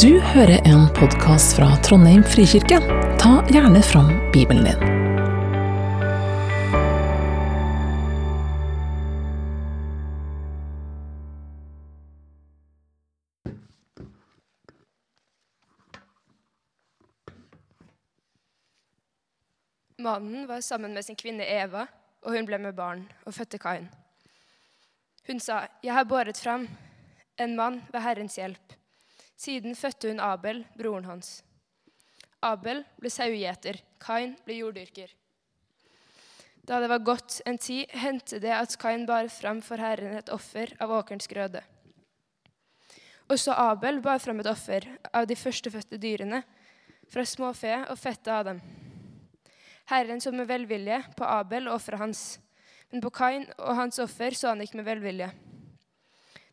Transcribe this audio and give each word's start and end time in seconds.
Du 0.00 0.20
hører 0.20 0.62
en 0.64 0.86
podkast 0.96 1.52
fra 1.58 1.66
Trondheim 1.84 2.22
frikirke. 2.24 2.78
Ta 3.20 3.32
gjerne 3.52 3.82
fram 3.84 4.08
Bibelen 4.32 4.64
din. 4.64 4.80
Mannen 20.00 20.48
var 20.48 20.60
sammen 20.60 20.94
med 20.94 21.04
sin 21.04 21.16
kvinne 21.20 21.44
Eva, 21.44 21.84
og 22.24 22.32
hun 22.32 22.48
ble 22.48 22.58
med 22.58 22.72
barn 22.72 23.04
og 23.26 23.34
fødte 23.34 23.58
Kain. 23.58 23.90
Hun 25.26 25.40
sa, 25.40 25.66
'Jeg 25.82 25.92
har 25.94 26.04
båret 26.04 26.36
fram 26.36 26.68
en 27.38 27.56
mann 27.56 27.82
ved 27.92 28.00
Herrens 28.00 28.38
hjelp.' 28.38 28.81
Siden 29.42 29.74
fødte 29.74 30.12
hun 30.12 30.20
Abel, 30.22 30.62
broren 30.78 31.08
hans. 31.08 31.40
Abel 32.42 32.84
ble 33.00 33.10
sauegjeter, 33.10 33.80
Kain 34.02 34.36
ble 34.46 34.60
jorddyrker. 34.60 35.10
Da 36.62 36.78
det 36.78 36.90
var 36.92 37.02
gått 37.02 37.40
en 37.46 37.58
tid, 37.58 37.90
hendte 37.90 38.38
det 38.42 38.52
at 38.54 38.76
Kain 38.78 39.06
bar 39.06 39.26
fram 39.34 39.58
for 39.66 39.82
Herren 39.82 40.14
et 40.14 40.30
offer 40.30 40.70
av 40.78 40.92
åkerens 40.94 41.26
grøde. 41.30 41.62
Også 43.32 43.54
Abel 43.56 43.98
bar 44.04 44.22
fram 44.22 44.44
et 44.44 44.50
offer 44.50 44.86
av 45.10 45.26
de 45.26 45.38
førstefødte 45.38 45.98
dyrene, 45.98 46.42
fra 47.10 47.26
småfe 47.26 47.74
og 47.90 47.98
fettet 47.98 48.30
av 48.30 48.46
dem. 48.46 48.62
Herren 49.90 50.22
så 50.22 50.30
med 50.32 50.46
velvilje 50.48 51.00
på 51.18 51.26
Abel 51.26 51.66
og 51.66 51.80
offeret 51.80 52.04
hans, 52.04 52.22
men 52.92 53.02
på 53.02 53.10
Kain 53.10 53.48
og 53.58 53.74
hans 53.80 53.98
offer 54.02 54.38
så 54.38 54.52
han 54.52 54.62
ikke 54.62 54.78
med 54.78 54.86
velvilje. 54.86 55.32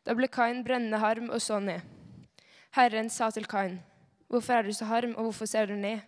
Da 0.04 0.18
ble 0.18 0.32
Kain 0.32 0.66
brennende 0.66 1.00
harm 1.06 1.30
og 1.30 1.42
så 1.44 1.62
ned. 1.62 1.99
Herren 2.72 3.10
sa 3.10 3.32
til 3.32 3.48
Kain, 3.50 3.80
'Hvorfor 4.30 4.54
er 4.54 4.62
du 4.62 4.74
så 4.74 4.86
harm, 4.86 5.16
og 5.18 5.24
hvorfor 5.24 5.46
ser 5.46 5.66
du 5.66 5.74
ned?' 5.74 6.02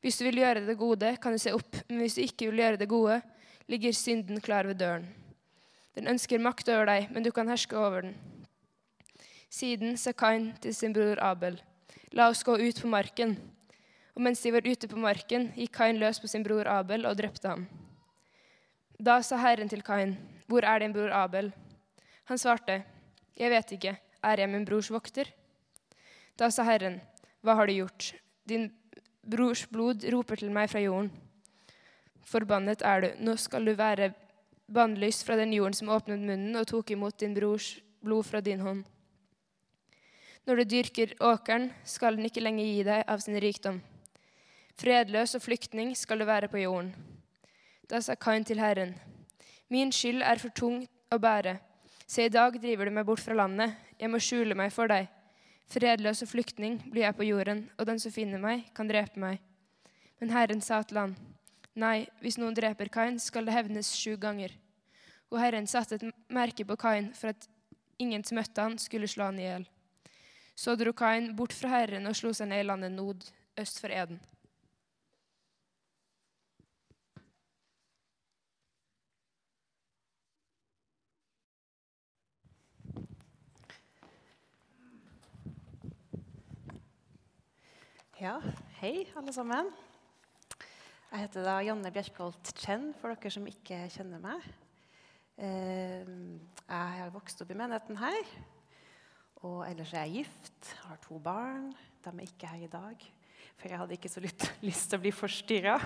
Hvis 0.00 0.18
du 0.18 0.24
vil 0.24 0.36
gjøre 0.36 0.66
det 0.66 0.78
gode, 0.78 1.16
kan 1.22 1.32
du 1.32 1.38
se 1.38 1.52
opp, 1.54 1.76
men 1.88 1.98
hvis 1.98 2.14
du 2.14 2.20
ikke 2.20 2.50
vil 2.50 2.60
gjøre 2.60 2.76
det 2.76 2.88
gode, 2.88 3.22
ligger 3.66 3.92
synden 3.92 4.40
klar 4.40 4.66
ved 4.66 4.74
døren. 4.74 5.06
Den 5.94 6.06
ønsker 6.06 6.38
makt 6.38 6.68
over 6.68 6.84
deg, 6.84 7.08
men 7.10 7.22
du 7.22 7.30
kan 7.30 7.48
herske 7.48 7.76
over 7.76 8.00
den. 8.00 8.16
Siden 9.50 9.96
sa 9.96 10.12
Kain 10.12 10.52
til 10.60 10.74
sin 10.74 10.92
bror 10.92 11.22
Abel, 11.22 11.62
'La 12.12 12.28
oss 12.28 12.44
gå 12.44 12.58
ut 12.58 12.80
på 12.82 12.88
marken.' 12.88 13.36
Og 14.14 14.22
mens 14.22 14.40
de 14.42 14.52
var 14.52 14.66
ute 14.66 14.88
på 14.88 14.96
marken, 14.96 15.52
gikk 15.56 15.72
Kain 15.72 15.98
løs 15.98 16.20
på 16.20 16.28
sin 16.28 16.42
bror 16.42 16.66
Abel 16.66 17.06
og 17.06 17.16
drepte 17.16 17.48
ham. 17.48 17.66
Da 18.98 19.20
sa 19.22 19.36
Herren 19.36 19.68
til 19.68 19.82
Kain, 19.82 20.16
'Hvor 20.48 20.64
er 20.64 20.78
din 20.78 20.92
bror 20.92 21.12
Abel?' 21.12 21.52
Han 22.24 22.38
svarte, 22.38 22.84
'Jeg 23.36 23.50
vet 23.50 23.72
ikke. 23.72 23.96
Er 24.22 24.36
jeg 24.36 24.48
min 24.48 24.64
brors 24.64 24.90
vokter?' 24.90 25.32
Da 26.36 26.50
sa 26.50 26.64
Herren, 26.64 27.00
'Hva 27.42 27.54
har 27.54 27.66
du 27.66 27.72
gjort?' 27.72 28.14
'Din 28.46 28.72
brors 29.24 29.66
blod 29.66 30.04
roper 30.12 30.36
til 30.36 30.50
meg 30.50 30.70
fra 30.70 30.80
jorden.' 30.80 31.10
'Forbannet 32.24 32.82
er 32.82 33.00
du. 33.00 33.08
Nå 33.24 33.36
skal 33.36 33.64
du 33.64 33.74
være 33.74 34.14
bannlyst 34.72 35.24
fra 35.24 35.36
den 35.36 35.52
jorden 35.52 35.74
som 35.74 35.88
åpnet 35.88 36.18
munnen 36.18 36.56
og 36.56 36.66
tok 36.66 36.90
imot 36.90 37.20
din 37.20 37.34
brors 37.34 37.80
blod 38.02 38.24
fra 38.24 38.40
din 38.40 38.60
hånd.' 38.60 38.84
Når 40.46 40.56
du 40.56 40.64
dyrker 40.64 41.14
åkeren, 41.20 41.72
skal 41.84 42.16
den 42.16 42.24
ikke 42.24 42.40
lenger 42.40 42.64
gi 42.64 42.82
deg 42.82 43.04
av 43.08 43.18
sin 43.18 43.40
rikdom. 43.42 43.80
Fredløs 44.78 45.34
og 45.34 45.42
flyktning 45.42 45.96
skal 45.96 46.18
du 46.18 46.24
være 46.24 46.48
på 46.48 46.60
jorden. 46.60 46.92
Da 47.90 48.00
sa 48.00 48.14
Kain 48.14 48.44
til 48.44 48.60
Herren, 48.60 48.94
min 49.68 49.90
skyld 49.92 50.22
er 50.22 50.38
for 50.38 50.54
tung 50.54 50.86
å 51.10 51.18
bære. 51.18 51.56
Se, 52.06 52.26
i 52.26 52.30
dag 52.30 52.60
driver 52.62 52.86
du 52.86 52.94
meg 52.94 53.06
bort 53.06 53.24
fra 53.24 53.34
landet. 53.34 53.74
Jeg 53.98 54.10
må 54.10 54.20
skjule 54.22 54.54
meg 54.54 54.70
for 54.72 54.86
deg. 54.86 55.08
Fredløs 55.66 56.22
og 56.22 56.30
flyktning 56.30 56.78
blir 56.92 57.06
jeg 57.08 57.16
på 57.18 57.26
jorden, 57.26 57.64
og 57.78 57.88
den 57.88 57.98
som 58.02 58.14
finner 58.14 58.42
meg, 58.42 58.68
kan 58.74 58.86
drepe 58.88 59.18
meg. 59.18 59.40
Men 60.20 60.30
Herren 60.32 60.62
sa 60.62 60.78
til 60.86 61.00
han, 61.00 61.16
nei, 61.74 62.06
hvis 62.22 62.38
noen 62.38 62.54
dreper 62.56 62.90
Kain, 62.92 63.18
skal 63.20 63.48
det 63.48 63.56
hevnes 63.56 63.90
sju 63.98 64.14
ganger. 64.20 64.54
Og 65.32 65.40
Herren 65.42 65.66
satte 65.66 65.98
et 65.98 66.06
merke 66.32 66.64
på 66.64 66.78
Kain 66.78 67.10
for 67.18 67.34
at 67.34 67.48
ingen 67.98 68.22
som 68.24 68.38
møtte 68.38 68.62
han, 68.62 68.78
skulle 68.78 69.10
slå 69.10 69.32
han 69.32 69.40
i 69.42 69.48
hjel. 69.48 69.66
Så 70.56 70.76
dro 70.78 70.94
Kain 70.96 71.32
bort 71.36 71.52
fra 71.52 71.74
Herren 71.74 72.06
og 72.08 72.16
slo 72.16 72.32
seg 72.32 72.48
ned 72.52 72.62
i 72.62 72.68
landet 72.70 72.94
Nod, 72.94 73.26
øst 73.58 73.82
for 73.82 73.92
Eden. 73.92 74.22
Ja, 88.16 88.38
hei 88.80 89.04
alle 89.18 89.32
sammen. 89.34 89.66
Jeg 91.10 91.20
heter 91.20 91.44
da 91.44 91.56
Janne 91.64 91.90
Bjerkholt 91.92 92.48
Chen, 92.58 92.90
for 92.96 93.12
dere 93.12 93.32
som 93.32 93.44
ikke 93.48 93.82
kjenner 93.92 94.22
meg. 94.22 94.46
Eh, 95.36 96.06
Jeg 96.66 97.02
har 97.02 97.12
vokst 97.12 97.42
opp 97.44 97.52
i 97.52 97.56
menigheten 97.58 97.98
her. 98.00 98.30
Og 99.44 99.60
ellers 99.68 99.92
er 99.92 100.06
jeg 100.08 100.24
gift, 100.24 100.70
har 100.86 100.96
to 101.04 101.18
barn. 101.22 101.68
De 102.02 102.08
er 102.14 102.24
ikke 102.24 102.48
her 102.48 102.64
i 102.64 102.70
dag, 102.72 103.04
for 103.58 103.68
jeg 103.68 103.78
hadde 103.82 103.98
ikke 103.98 104.08
så 104.10 104.20
lyst, 104.24 104.88
til 104.88 104.96
å 104.98 105.02
bli 105.04 105.12
forstyrra. 105.12 105.76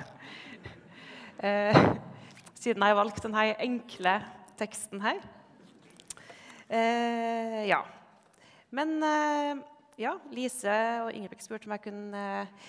Siden 2.61 2.87
jeg 2.87 2.99
valgte 3.01 3.27
denne 3.27 3.45
enkle 3.67 4.15
teksten 4.61 5.03
her. 5.03 5.19
Eh, 6.71 7.67
ja. 7.67 7.83
Men 8.71 8.97
eh, 9.03 9.67
ja, 10.01 10.15
Lise 10.33 10.73
og 11.05 11.13
Ingebrigt 11.13 11.45
spurte 11.45 11.69
om 11.69 11.75
jeg 11.77 11.85
kunne 11.85 12.21
eh, 12.41 12.69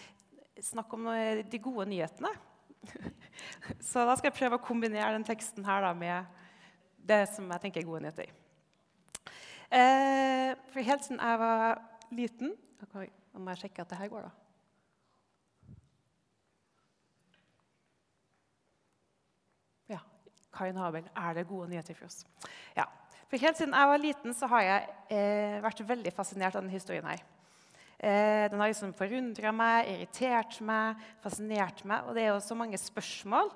snakke 0.61 0.97
om 0.97 1.07
eh, 1.13 1.43
de 1.47 1.59
gode 1.63 1.87
nyhetene. 1.89 2.31
Så 3.89 4.03
da 4.07 4.17
skal 4.17 4.31
jeg 4.31 4.37
prøve 4.39 4.59
å 4.59 4.65
kombinere 4.65 5.13
den 5.15 5.27
teksten 5.27 5.65
her 5.67 5.85
da, 5.85 5.93
med 5.95 6.27
det 7.07 7.23
som 7.31 7.47
jeg 7.53 7.63
tenker 7.63 7.81
er 7.81 7.87
gode 7.87 8.03
nyheter. 8.03 8.33
Eh, 9.71 10.51
for 10.73 10.83
helt 10.83 11.07
siden 11.07 11.23
jeg 11.23 11.39
var 11.39 11.81
liten 12.11 12.51
Nå 12.91 13.39
må 13.39 13.53
jeg 13.53 13.61
sjekke 13.61 13.83
at 13.85 13.91
det 13.93 13.97
her 14.01 14.09
går, 14.11 14.25
da. 14.25 14.31
Ja. 19.93 20.01
Karin 20.51 20.81
Habel, 20.81 21.05
er 21.15 21.37
det 21.37 21.45
gode 21.47 21.69
nyheter 21.71 21.95
for 21.95 22.09
oss? 22.09 22.25
Ja. 22.75 22.89
For 23.31 23.39
Helt 23.39 23.55
siden 23.55 23.71
jeg 23.71 23.87
var 23.87 24.01
liten, 24.03 24.33
så 24.35 24.47
har 24.51 24.63
jeg 24.65 24.87
eh, 25.15 25.61
vært 25.63 25.81
veldig 25.87 26.11
fascinert 26.11 26.51
av 26.57 26.65
denne 26.65 26.73
historien. 26.73 27.05
her. 27.07 27.21
Eh, 27.95 28.49
den 28.51 28.59
har 28.59 28.67
liksom 28.67 28.91
forundra 28.91 29.53
meg, 29.55 29.87
irritert 29.87 30.57
meg, 30.67 30.99
fascinert 31.23 31.79
meg. 31.87 32.09
Og 32.09 32.17
det 32.17 32.25
er 32.25 32.33
jo 32.33 32.41
så 32.43 32.57
mange 32.59 32.75
spørsmål. 32.75 33.53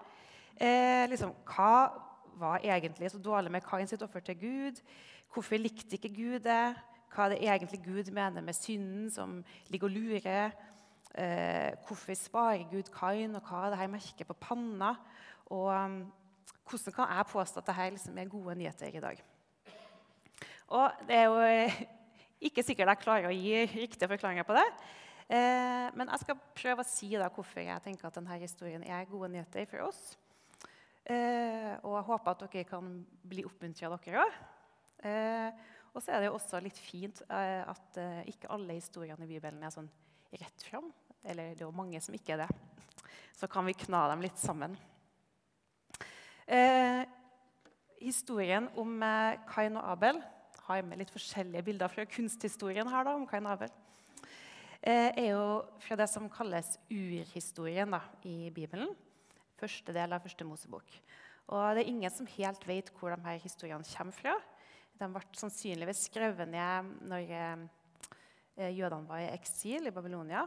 Eh, 0.55 1.03
liksom, 1.11 1.35
hva 1.43 1.91
var 2.39 2.63
egentlig 2.63 3.11
så 3.11 3.19
dårlig 3.19 3.51
med 3.51 3.67
Kain 3.67 3.91
sitt 3.91 4.07
offer 4.07 4.23
til 4.23 4.39
Gud? 4.45 4.79
Hvorfor 5.33 5.59
likte 5.59 5.99
ikke 5.99 6.13
Gud 6.21 6.39
det? 6.47 6.63
Hva 7.11 7.27
er 7.27 7.35
det 7.35 7.43
egentlig 7.43 7.83
Gud 7.83 8.15
mener 8.15 8.47
med 8.47 8.55
synden 8.55 9.11
som 9.11 9.41
ligger 9.67 9.91
og 9.91 9.97
lurer? 9.99 10.55
Eh, 11.19 11.75
hvorfor 11.83 12.15
sparer 12.15 12.63
Gud 12.71 12.95
Kain, 12.95 13.35
og 13.35 13.43
hva 13.43 13.65
er 13.65 13.75
det 13.75 13.83
her 13.83 13.91
merket 13.99 14.27
på 14.31 14.39
panna? 14.39 14.95
Og 15.51 15.67
um, 15.67 16.01
hvordan 16.63 16.95
kan 16.95 17.17
jeg 17.17 17.31
påstå 17.35 17.59
at 17.59 17.73
dette 17.75 17.93
liksom 17.99 18.17
er 18.17 18.37
gode 18.39 18.55
nyheter 18.55 18.95
i 18.95 19.03
dag? 19.11 19.25
Og 20.73 21.05
det 21.05 21.17
er 21.17 21.27
jo 21.29 21.41
eh, 21.45 21.81
ikke 22.49 22.63
sikkert 22.65 22.95
jeg 22.95 23.01
klarer 23.03 23.29
å 23.29 23.35
gi 23.35 23.65
riktige 23.69 24.09
forklaringer 24.09 24.47
på 24.47 24.55
det. 24.57 24.65
Eh, 25.29 25.87
men 25.97 26.09
jeg 26.09 26.23
skal 26.23 26.41
prøve 26.57 26.81
å 26.81 26.89
si 26.89 27.11
da 27.13 27.29
hvorfor 27.33 27.61
jeg 27.61 27.83
tenker 27.85 28.09
at 28.09 28.17
denne 28.17 28.39
historien 28.41 28.85
er 28.85 29.09
gode 29.09 29.29
nyheter 29.33 29.67
for 29.69 29.85
oss. 29.85 30.01
Eh, 31.05 31.73
og 31.85 31.99
jeg 31.99 32.07
håper 32.09 32.33
at 32.33 32.43
dere 32.47 32.67
kan 32.69 32.91
bli 33.29 33.45
oppmuntra, 33.45 33.93
dere 33.93 34.25
òg. 34.25 34.43
Og 35.95 36.01
så 36.03 36.11
er 36.11 36.23
det 36.23 36.31
jo 36.31 36.35
også 36.35 36.59
litt 36.59 36.79
fint 36.81 37.21
at 37.29 37.97
ikke 38.27 38.49
alle 38.51 38.75
historiene 38.75 39.23
i 39.23 39.29
Bibelen 39.29 39.61
er 39.63 39.71
sånn 39.71 39.87
rett 40.33 40.65
fram. 40.65 40.89
Eller 41.23 41.53
det 41.53 41.61
er 41.61 41.69
jo 41.69 41.77
mange 41.77 42.01
som 42.03 42.15
ikke 42.17 42.33
er 42.35 42.41
det. 42.41 42.47
Så 43.37 43.47
kan 43.51 43.63
vi 43.69 43.77
kna 43.77 44.01
dem 44.11 44.25
litt 44.25 44.41
sammen. 44.41 44.73
Historien 48.01 48.67
om 48.81 48.97
Kain 49.53 49.79
og 49.79 49.87
Abel 49.93 50.19
har 50.67 50.85
med 50.85 50.99
litt 51.01 51.13
forskjellige 51.13 51.65
bilder 51.67 51.91
fra 51.91 52.05
kunsthistorien 52.09 52.89
her 52.89 53.05
da, 53.05 53.13
om 53.17 53.27
Kain 53.29 53.45
Abel. 53.49 53.71
Eh, 54.81 55.11
er 55.17 55.29
jo 55.31 55.45
fra 55.81 55.97
det 55.99 56.07
som 56.11 56.29
kalles 56.29 56.75
urhistorien 56.89 57.93
da, 57.93 58.01
i 58.25 58.51
Bibelen. 58.53 58.91
Første 59.59 59.93
del 59.95 60.13
av 60.13 60.25
første 60.25 60.47
Mosebok. 60.47 60.97
Og 61.53 61.63
det 61.77 61.85
er 61.85 61.91
ingen 61.91 62.13
som 62.13 62.29
helt 62.35 62.65
vet 62.67 62.91
hvor 62.97 63.13
de 63.13 63.21
her 63.27 63.39
historiene 63.41 63.85
kommer 63.85 64.17
fra. 64.17 64.35
De 64.97 65.09
ble 65.11 65.23
sannsynligvis 65.37 66.05
skrevet 66.09 66.49
ned 66.49 66.93
når 67.09 67.33
eh, 67.37 68.71
jødene 68.73 69.09
var 69.09 69.21
i 69.21 69.33
eksil 69.33 69.89
i 69.89 69.93
Babylonia. 69.93 70.45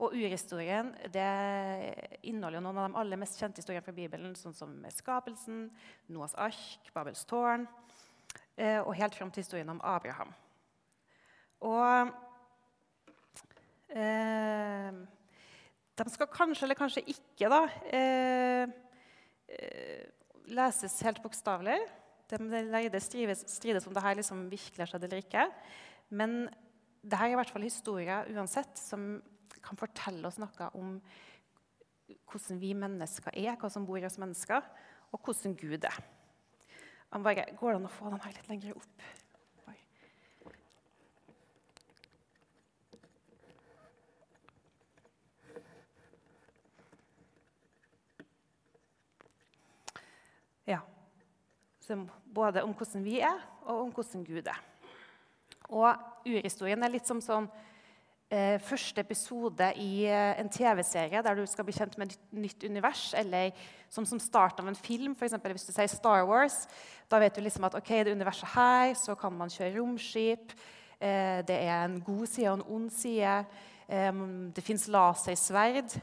Og 0.00 0.16
urhistorien 0.16 0.94
det 1.12 1.28
inneholder 2.24 2.64
noen 2.64 2.80
av 2.80 2.88
de 2.88 3.00
aller 3.02 3.20
mest 3.20 3.36
kjente 3.40 3.60
historiene 3.60 3.84
fra 3.84 3.96
Bibelen, 3.96 4.32
sånn 4.36 4.56
som 4.56 4.72
skapelsen, 4.96 5.66
Noas 6.12 6.32
ark, 6.40 6.88
Babels 6.94 7.26
tårn, 7.28 7.66
og 8.58 8.94
helt 8.94 9.14
fram 9.14 9.30
til 9.30 9.40
historien 9.44 9.68
om 9.72 9.80
Abraham. 9.84 10.34
Og 11.60 12.10
Eh, 13.90 14.90
de 15.98 16.12
skal 16.14 16.30
kanskje 16.30 16.66
eller 16.66 16.78
kanskje 16.78 17.02
ikke 17.10 17.50
da, 17.50 17.64
eh, 17.90 18.68
eh, 19.50 20.04
leses 20.46 21.00
helt 21.02 21.22
bokstavelig. 21.22 21.78
De 22.30 23.00
strides, 23.00 23.44
strides 23.50 23.86
om 23.86 23.94
det 23.94 24.02
her 24.02 24.14
liksom 24.14 24.48
virkelig 24.50 24.78
har 24.78 24.86
skjedd 24.86 25.04
eller 25.04 25.22
ikke. 25.24 25.50
Men 26.10 26.48
det 27.02 27.18
her 27.18 27.26
er 27.26 27.32
i 27.32 27.40
hvert 27.40 27.50
fall 27.50 27.62
historier 27.62 28.30
uansett 28.30 28.78
som 28.78 29.20
kan 29.60 29.76
fortelle 29.76 30.26
oss 30.26 30.38
noe 30.38 30.70
om 30.74 31.00
hvordan 32.30 32.60
vi 32.60 32.72
mennesker 32.74 33.34
er, 33.34 33.56
hva 33.58 33.68
som 33.70 33.84
bor 33.86 33.98
i 33.98 34.06
oss 34.06 34.18
mennesker, 34.18 34.62
og 35.12 35.20
hvordan 35.20 35.56
Gud 35.58 35.84
er. 35.84 35.98
Bare, 37.10 37.42
går 37.58 37.72
det 37.72 37.78
an 37.80 37.86
å 37.88 37.90
få 37.90 38.10
den 38.12 38.20
her 38.22 38.34
litt 38.36 38.48
lenger 38.48 38.76
opp? 38.78 39.02
Ja. 50.70 50.78
både 52.30 52.62
om 52.62 52.76
hvordan 52.78 53.02
vi 53.02 53.18
er, 53.26 53.42
og 53.66 53.88
om 53.88 53.90
hvordan 53.96 54.22
Gud 54.28 54.46
er. 54.46 54.60
Og 55.66 56.30
urhistorien 56.30 56.82
er 56.86 56.94
litt 56.94 57.10
som 57.10 57.18
sånn 57.24 57.50
første 58.62 59.02
episode 59.02 59.72
i 59.82 60.04
eh, 60.06 60.38
en 60.38 60.50
TV-serie 60.52 61.22
der 61.22 61.34
du 61.34 61.42
skal 61.50 61.66
bli 61.66 61.74
kjent 61.74 61.96
med 61.98 62.12
et 62.12 62.20
nytt 62.30 62.62
univers, 62.62 63.08
eller 63.18 63.50
som, 63.90 64.06
som 64.06 64.20
start 64.22 64.60
av 64.62 64.68
en 64.70 64.78
film. 64.78 65.16
Eksempel, 65.18 65.56
hvis 65.56 65.66
du 65.66 65.72
sier 65.74 65.90
Star 65.90 66.22
Wars, 66.28 66.62
da 67.10 67.18
vet 67.18 67.34
du 67.34 67.42
liksom 67.42 67.66
at 67.66 67.74
ok, 67.74 67.90
det 68.06 68.14
universet 68.14 68.52
her, 68.54 68.94
så 68.94 69.16
kan 69.18 69.34
man 69.34 69.50
kjøre 69.50 69.74
romskip. 69.80 70.54
Eh, 71.00 71.42
det 71.48 71.58
er 71.58 71.84
en 71.88 71.98
god 72.06 72.22
side 72.30 72.52
og 72.52 72.60
en 72.60 72.64
ond 72.76 72.94
side. 72.94 73.34
Eh, 73.90 74.22
det 74.54 74.64
fins 74.64 74.86
lasersverd. 74.86 75.98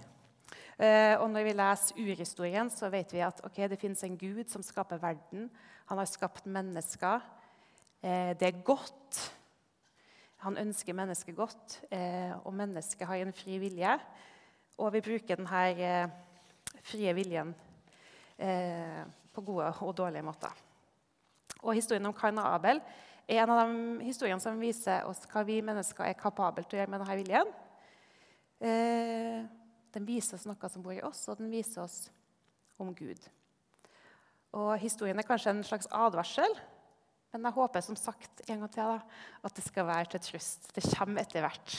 Eh, 0.78 1.16
og 1.18 1.32
når 1.32 1.48
vi 1.48 1.56
leser 1.58 2.04
urhistorien, 2.04 2.70
så 2.70 2.92
vet 2.94 3.16
vi 3.16 3.24
at 3.26 3.40
okay, 3.48 3.70
det 3.72 3.80
fins 3.82 4.04
en 4.04 4.20
gud 4.20 4.44
som 4.52 4.62
skaper 4.66 5.00
verden. 5.02 5.48
Han 5.88 5.98
har 5.98 6.12
skapt 6.12 6.46
mennesker. 6.46 7.24
Eh, 8.04 8.36
det 8.38 8.52
er 8.52 8.64
godt. 8.68 9.37
Han 10.46 10.58
ønsker 10.62 10.94
mennesket 10.94 11.36
godt, 11.36 11.80
eh, 11.90 12.34
og 12.46 12.54
mennesket 12.54 13.08
har 13.10 13.24
en 13.24 13.34
fri 13.34 13.58
vilje. 13.62 13.96
Og 14.78 14.92
vi 14.94 15.02
bruker 15.02 15.40
denne 15.40 15.62
eh, 15.74 16.10
frie 16.86 17.14
viljen 17.18 17.56
eh, 18.38 19.02
på 19.34 19.42
gode 19.42 19.72
og 19.82 19.96
dårlige 19.98 20.26
måter. 20.26 20.54
Og 21.64 21.74
Historien 21.74 22.06
om 22.06 22.14
Kain 22.14 22.38
og 22.38 22.52
Abel 22.52 22.82
er 23.28 23.42
en 23.42 23.54
av 23.56 23.64
de 23.66 24.06
historiene 24.06 24.44
som 24.44 24.62
viser 24.62 25.08
oss 25.10 25.26
hva 25.32 25.42
vi 25.48 25.58
mennesker 25.66 26.06
er 26.06 26.20
kapable 26.20 26.64
til 26.64 26.78
å 26.78 26.82
gjøre 26.84 26.94
med 26.94 27.02
denne 27.02 27.18
viljen. 27.18 27.50
Den 29.94 30.06
viser 30.08 30.38
oss 30.38 30.46
noe 30.48 30.70
som 30.70 30.86
bor 30.86 30.94
i 30.96 31.02
oss, 31.06 31.26
og 31.28 31.42
den 31.42 31.50
viser 31.52 31.84
oss 31.84 31.98
om 32.80 32.94
Gud. 32.96 33.20
Og 34.56 34.78
Historien 34.80 35.18
er 35.20 35.28
kanskje 35.28 35.52
en 35.56 35.66
slags 35.66 35.90
advarsel 35.92 36.56
men 37.38 37.50
jeg 37.50 37.58
håper 37.58 37.84
som 37.86 37.98
sagt 38.00 38.44
en 38.48 38.64
gang 38.64 38.72
til 38.74 38.84
da, 38.84 39.22
at 39.48 39.58
det 39.58 39.66
skal 39.66 39.88
være 39.88 40.12
til 40.14 40.24
trøst. 40.26 40.72
Det 40.76 40.84
kommer 40.92 41.24
etter 41.24 41.46
hvert. 41.46 41.78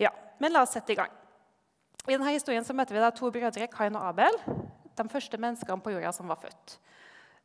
Ja, 0.00 0.10
Men 0.42 0.52
la 0.52 0.64
oss 0.64 0.72
sette 0.74 0.94
i 0.94 0.98
gang. 0.98 1.12
I 2.08 2.16
denne 2.16 2.32
historien 2.34 2.64
så 2.66 2.74
møter 2.74 2.96
vi 2.96 3.02
da 3.02 3.12
to 3.14 3.28
brødre, 3.30 3.68
Kain 3.70 3.94
og 3.94 4.08
Abel. 4.08 4.38
De 4.98 5.04
første 5.08 5.38
menneskene 5.38 5.84
på 5.84 5.92
jorda 5.94 6.10
som 6.16 6.26
var 6.32 6.40
født. 6.42 6.74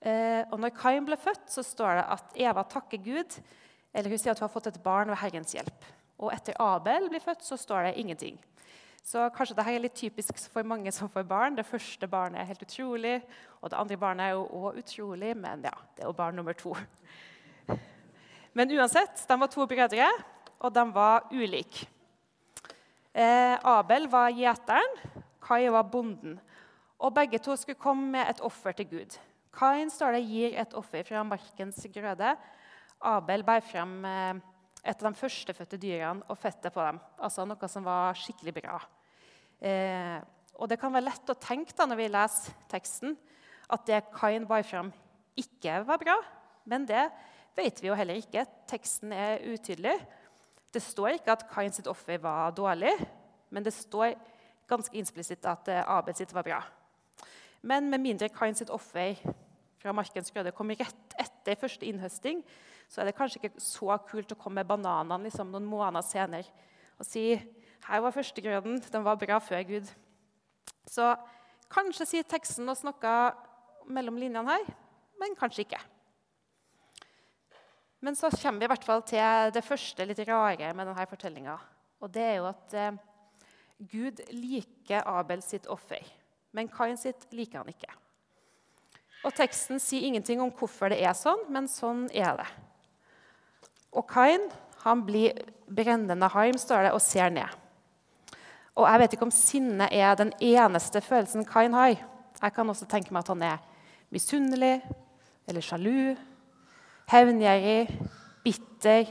Eh, 0.02 0.42
og 0.50 0.58
når 0.62 0.74
Kain 0.78 1.06
ble 1.06 1.18
født, 1.20 1.46
så 1.54 1.62
står 1.66 2.00
det 2.00 2.06
at 2.16 2.40
Eva 2.48 2.64
takker 2.66 3.02
Gud. 3.06 3.38
Eller 3.94 4.10
hun 4.10 4.18
sier 4.18 4.34
at 4.34 4.42
hun 4.42 4.48
har 4.48 4.54
fått 4.56 4.72
et 4.72 4.82
barn 4.82 5.12
ved 5.14 5.22
Herrens 5.22 5.54
hjelp. 5.54 5.86
Og 6.18 6.34
etter 6.34 6.58
Abel 6.62 7.06
blir 7.12 7.22
født, 7.22 7.46
så 7.46 7.58
står 7.60 7.90
det 7.90 7.98
ingenting. 8.02 8.40
Så 9.08 9.22
kanskje 9.32 9.56
dette 9.56 9.72
er 9.72 9.80
litt 9.80 9.96
typisk 9.96 10.40
for 10.52 10.68
mange 10.68 10.92
som 10.92 11.08
får 11.08 11.24
barn. 11.30 11.56
Det 11.56 11.64
første 11.64 12.10
barnet 12.12 12.42
er 12.42 12.48
helt 12.50 12.64
utrolig, 12.66 13.14
og 13.62 13.72
det 13.72 13.78
andre 13.80 13.98
barnet 14.02 14.26
er 14.26 14.34
jo 14.36 14.42
òg 14.58 14.82
utrolig, 14.82 15.30
men 15.40 15.64
ja, 15.64 15.72
det 15.96 16.04
er 16.04 16.10
jo 16.10 16.16
barn 16.18 16.36
nummer 16.36 16.58
to. 16.60 16.74
Men 18.58 18.74
uansett, 18.76 19.22
de 19.30 19.38
var 19.40 19.52
to 19.54 19.68
brødre, 19.70 20.10
og 20.60 20.74
de 20.76 20.84
var 20.92 21.30
ulike. 21.32 21.88
Eh, 23.16 23.56
Abel 23.64 24.10
var 24.12 24.36
gjeteren, 24.36 25.00
Kai 25.48 25.70
var 25.72 25.88
bonden. 25.88 26.36
Og 27.00 27.16
begge 27.16 27.40
to 27.40 27.56
skulle 27.56 27.80
komme 27.80 28.12
med 28.18 28.28
et 28.28 28.44
offer 28.44 28.76
til 28.76 28.90
Gud. 28.92 29.18
Kain 29.56 29.88
står 29.94 30.18
det, 30.18 30.26
gir 30.28 30.60
et 30.60 30.76
offer 30.76 31.08
fra 31.08 31.24
markens 31.24 31.80
grøde. 31.96 32.36
Abel 33.00 33.48
bærer 33.48 33.64
frem 33.72 33.96
eh, 34.04 34.44
et 34.84 35.00
av 35.00 35.08
de 35.08 35.24
førstefødte 35.24 35.80
dyrene 35.80 36.28
og 36.28 36.44
fettet 36.44 36.76
på 36.76 36.84
dem. 36.84 37.00
Altså 37.24 37.48
noe 37.48 37.72
som 37.72 37.88
var 37.88 38.20
skikkelig 38.20 38.58
bra. 38.60 38.84
Eh, 39.62 40.18
og 40.58 40.70
det 40.70 40.80
kan 40.82 40.94
være 40.94 41.08
lett 41.10 41.32
å 41.32 41.38
tenke 41.40 41.76
da, 41.78 41.86
når 41.90 42.00
vi 42.00 42.10
leser 42.12 42.56
teksten, 42.72 43.18
at 43.70 43.84
det 43.90 44.06
Kain 44.16 44.46
bar 44.48 44.64
fram, 44.66 44.92
ikke 45.38 45.82
var 45.86 46.02
bra. 46.02 46.16
Men 46.68 46.86
det 46.88 47.04
vet 47.58 47.82
vi 47.82 47.90
jo 47.90 47.98
heller 47.98 48.20
ikke. 48.20 48.46
Teksten 48.70 49.14
er 49.14 49.44
utydelig. 49.46 49.96
Det 50.74 50.82
står 50.84 51.18
ikke 51.18 51.36
at 51.36 51.46
Kain 51.52 51.74
sitt 51.74 51.90
offer 51.90 52.20
var 52.22 52.56
dårlig, 52.56 52.94
men 53.50 53.66
det 53.66 53.76
står 53.76 54.16
ganske 54.68 54.98
implisitt 55.00 55.46
at 55.48 55.70
eh, 55.72 55.84
Abel 55.84 56.16
sitt 56.18 56.34
var 56.36 56.46
bra. 56.48 56.62
Men 57.68 57.90
med 57.92 58.04
mindre 58.04 58.30
Kain 58.34 58.56
sitt 58.58 58.72
offer 58.74 59.16
fra 59.82 59.94
markens 59.96 60.34
grøde 60.34 60.54
kom 60.56 60.74
rett 60.74 61.16
etter 61.18 61.60
første 61.60 61.88
innhøsting, 61.88 62.44
så 62.88 63.02
er 63.02 63.10
det 63.10 63.18
kanskje 63.18 63.42
ikke 63.42 63.62
så 63.62 63.98
kult 64.08 64.32
å 64.32 64.40
komme 64.40 64.62
med 64.62 64.70
bananene 64.70 65.28
liksom, 65.28 65.52
noen 65.52 65.68
måneder 65.68 66.06
senere 66.08 66.66
og 66.98 67.06
si 67.06 67.30
her 67.86 68.02
var 68.04 68.16
førstegrøden. 68.16 68.82
Den 68.92 69.06
var 69.06 69.20
bra 69.20 69.40
før 69.44 69.64
Gud. 69.68 69.92
Så 70.88 71.14
kanskje 71.72 72.08
sier 72.08 72.28
teksten 72.28 72.70
oss 72.72 72.84
noe 72.88 73.14
mellom 73.88 74.18
linjene 74.20 74.48
her, 74.50 74.66
men 75.20 75.36
kanskje 75.40 75.66
ikke. 75.66 75.80
Men 78.04 78.16
så 78.16 78.30
kommer 78.30 78.62
vi 78.62 78.68
i 78.68 78.72
hvert 78.72 78.86
fall 78.86 79.04
til 79.08 79.54
det 79.56 79.66
første 79.66 80.06
litt 80.06 80.22
rare 80.28 80.74
med 80.76 80.88
denne 80.88 81.08
fortellinga. 81.10 81.56
Og 82.04 82.12
det 82.14 82.24
er 82.24 82.36
jo 82.38 82.50
at 82.50 82.76
eh, 82.78 83.00
Gud 83.90 84.22
liker 84.34 85.08
Abel 85.10 85.42
sitt 85.46 85.66
offer, 85.72 86.04
men 86.54 86.70
Kain 86.70 86.98
sitt 87.00 87.26
liker 87.34 87.64
han 87.64 87.74
ikke. 87.74 87.90
Og 89.26 89.34
Teksten 89.36 89.82
sier 89.82 90.06
ingenting 90.06 90.42
om 90.44 90.54
hvorfor 90.54 90.94
det 90.94 91.02
er 91.02 91.18
sånn, 91.18 91.48
men 91.52 91.66
sånn 91.72 92.06
er 92.14 92.38
det. 92.38 92.48
Og 93.98 94.06
Kain 94.10 94.46
han 94.84 95.02
blir 95.08 95.34
brennende 95.68 96.30
harm, 96.32 96.58
står 96.62 96.88
det, 96.88 96.92
og 96.96 97.02
ser 97.04 97.34
ned. 97.34 97.50
Og 98.78 98.86
jeg 98.86 99.02
vet 99.02 99.16
ikke 99.16 99.26
om 99.26 99.34
sinne 99.34 99.88
er 99.90 100.14
den 100.20 100.32
eneste 100.44 101.02
følelsen 101.02 101.46
Kain 101.50 101.74
har. 101.74 101.98
Jeg 102.38 102.54
kan 102.54 102.70
også 102.70 102.86
tenke 102.90 103.14
meg 103.14 103.26
at 103.26 103.32
han 103.34 103.46
er 103.48 103.64
misunnelig 104.14 104.76
eller 105.50 105.66
sjalu, 105.66 106.14
hevngjerrig, 107.10 107.90
bitter, 108.46 109.10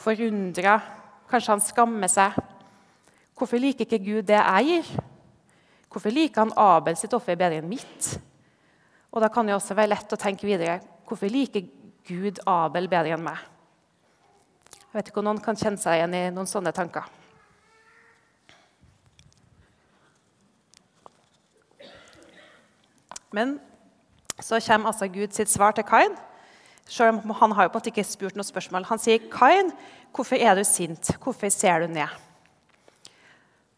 forundra. 0.00 0.78
Kanskje 1.28 1.52
han 1.52 1.64
skammer 1.64 2.10
seg. 2.10 2.38
Hvorfor 3.36 3.60
liker 3.60 3.84
ikke 3.84 4.00
Gud 4.00 4.28
det 4.30 4.38
jeg 4.38 4.68
gir? 4.70 4.90
Hvorfor 5.92 6.14
liker 6.14 6.46
han 6.46 6.56
Abel 6.56 6.96
sitt 6.96 7.12
offer 7.12 7.36
bedre 7.36 7.60
enn 7.60 7.68
mitt? 7.68 8.14
Og 9.12 9.20
da 9.20 9.28
kan 9.28 9.44
det 9.44 9.58
også 9.58 9.76
være 9.76 9.92
lett 9.92 10.14
å 10.14 10.20
tenke 10.20 10.48
videre. 10.48 10.78
Hvorfor 11.04 11.28
liker 11.28 11.66
Gud 12.08 12.40
Abel 12.48 12.88
bedre 12.88 13.18
enn 13.18 13.26
meg? 13.26 13.48
Jeg 14.72 14.96
vet 14.96 15.10
ikke 15.10 15.20
om 15.20 15.28
noen 15.28 15.42
kan 15.44 15.58
kjenne 15.58 15.80
seg 15.80 15.98
igjen 15.98 16.16
i 16.16 16.30
noen 16.32 16.48
sånne 16.48 16.72
tanker. 16.76 17.04
Men 23.32 23.58
så 24.40 24.60
kommer 24.60 24.92
altså 24.92 25.08
Gud 25.08 25.32
sitt 25.32 25.50
svar 25.50 25.72
til 25.76 25.84
Kain. 25.84 26.14
Selv 26.88 27.08
om 27.08 27.30
Han 27.30 27.52
har 27.52 27.64
jo 27.64 27.68
på 27.68 27.78
en 27.78 27.80
måte 27.80 27.92
ikke 27.92 28.04
spurt 28.04 28.36
noe 28.36 28.44
spørsmål. 28.44 28.84
Han 28.84 28.98
sier, 28.98 29.18
'Kain, 29.18 29.72
hvorfor 30.14 30.36
er 30.36 30.54
du 30.54 30.64
sint? 30.64 31.16
Hvorfor 31.22 31.48
ser 31.48 31.80
du 31.80 31.86
ned?' 31.86 32.08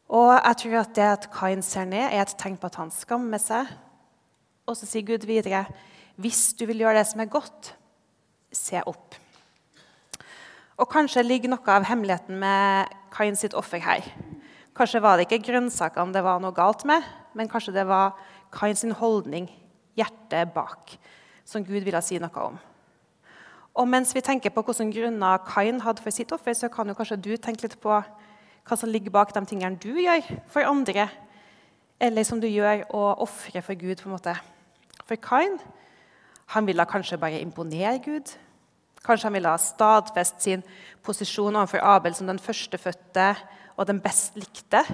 Og 0.09 0.41
jeg 0.45 0.57
tror 0.57 0.81
at 0.81 0.95
det 0.95 1.03
at 1.03 1.31
Kain 1.33 1.63
ser 1.63 1.85
ned, 1.85 2.13
er 2.13 2.23
et 2.23 2.35
tegn 2.39 2.57
på 2.57 2.67
at 2.67 2.75
han 2.75 2.91
skammer 2.91 3.39
seg. 3.39 3.67
Og 4.67 4.77
så 4.77 4.87
sier 4.87 5.03
Gud 5.03 5.27
videre, 5.27 5.67
'Hvis 6.19 6.59
du 6.59 6.67
vil 6.67 6.79
gjøre 6.79 6.99
det 6.99 7.07
som 7.07 7.21
er 7.21 7.25
godt, 7.25 7.75
se 8.53 8.83
opp.' 8.87 9.15
Og 10.77 10.89
Kanskje 10.89 11.23
ligger 11.23 11.49
noe 11.49 11.69
av 11.69 11.85
hemmeligheten 11.85 12.39
med 12.39 12.89
Kain 13.13 13.37
sitt 13.37 13.55
offer 13.55 13.79
her. 13.79 14.03
Kanskje 14.75 15.03
var 15.03 15.17
det 15.17 15.31
ikke 15.31 15.53
grønnsakene 15.53 16.13
det 16.13 16.25
var 16.25 16.41
noe 16.41 16.53
galt 16.53 16.85
med, 16.85 17.03
men 17.35 17.49
kanskje 17.49 17.75
det 17.75 17.87
var 17.87 18.17
Sin 18.75 18.93
holdning, 18.93 19.49
hjertet 19.99 20.53
bak, 20.55 20.95
som 21.45 21.65
Gud 21.65 21.83
ville 21.83 22.03
si 22.03 22.19
noe 22.23 22.47
om. 22.47 22.59
Og 23.75 23.89
mens 23.91 24.15
vi 24.15 24.23
tenker 24.23 24.53
på 24.55 24.63
hvilke 24.63 24.87
grunner 24.95 25.43
Kain 25.49 25.81
hadde 25.83 26.03
for 26.03 26.15
sitt 26.15 26.33
offer, 26.33 26.55
så 26.55 26.69
kan 26.71 26.89
jo 26.89 26.95
kanskje 26.95 27.19
du 27.19 27.37
tenke 27.37 27.67
litt 27.67 27.81
på 27.83 27.91
hva 28.65 28.77
som 28.79 28.89
ligger 28.89 29.11
bak 29.11 29.35
de 29.35 29.43
tingene 29.45 29.77
du 29.83 29.99
gjør 29.99 30.23
for 30.49 30.63
andre, 30.63 31.09
eller 32.01 32.25
som 32.25 32.41
du 32.41 32.47
gjør 32.47 32.85
å 32.95 33.03
ofrer 33.27 33.61
for 33.61 33.75
Gud. 33.75 34.01
på 34.01 34.09
en 34.09 34.15
måte. 34.15 34.35
For 35.05 35.17
Kain 35.17 35.59
han 36.55 36.67
ville 36.67 36.87
kanskje 36.87 37.19
bare 37.19 37.41
imponere 37.41 37.99
Gud. 37.99 38.31
Kanskje 39.05 39.27
han 39.27 39.35
ville 39.35 39.59
stadfeste 39.59 40.41
sin 40.41 40.63
posisjon 41.03 41.57
overfor 41.57 41.83
Abel 41.83 42.15
som 42.15 42.27
den 42.27 42.39
førstefødte 42.39 43.35
og 43.77 43.87
den 43.87 44.01
best 44.01 44.37
likte. 44.37 44.85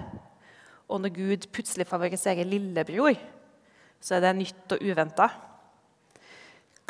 Og 0.88 1.00
når 1.00 1.08
Gud 1.14 1.46
plutselig 1.52 1.86
favoriserer 1.86 2.44
lillebror, 2.44 3.14
så 4.00 4.16
er 4.16 4.24
det 4.24 4.34
nytt 4.38 4.74
og 4.74 4.82
uventa. 4.82 5.28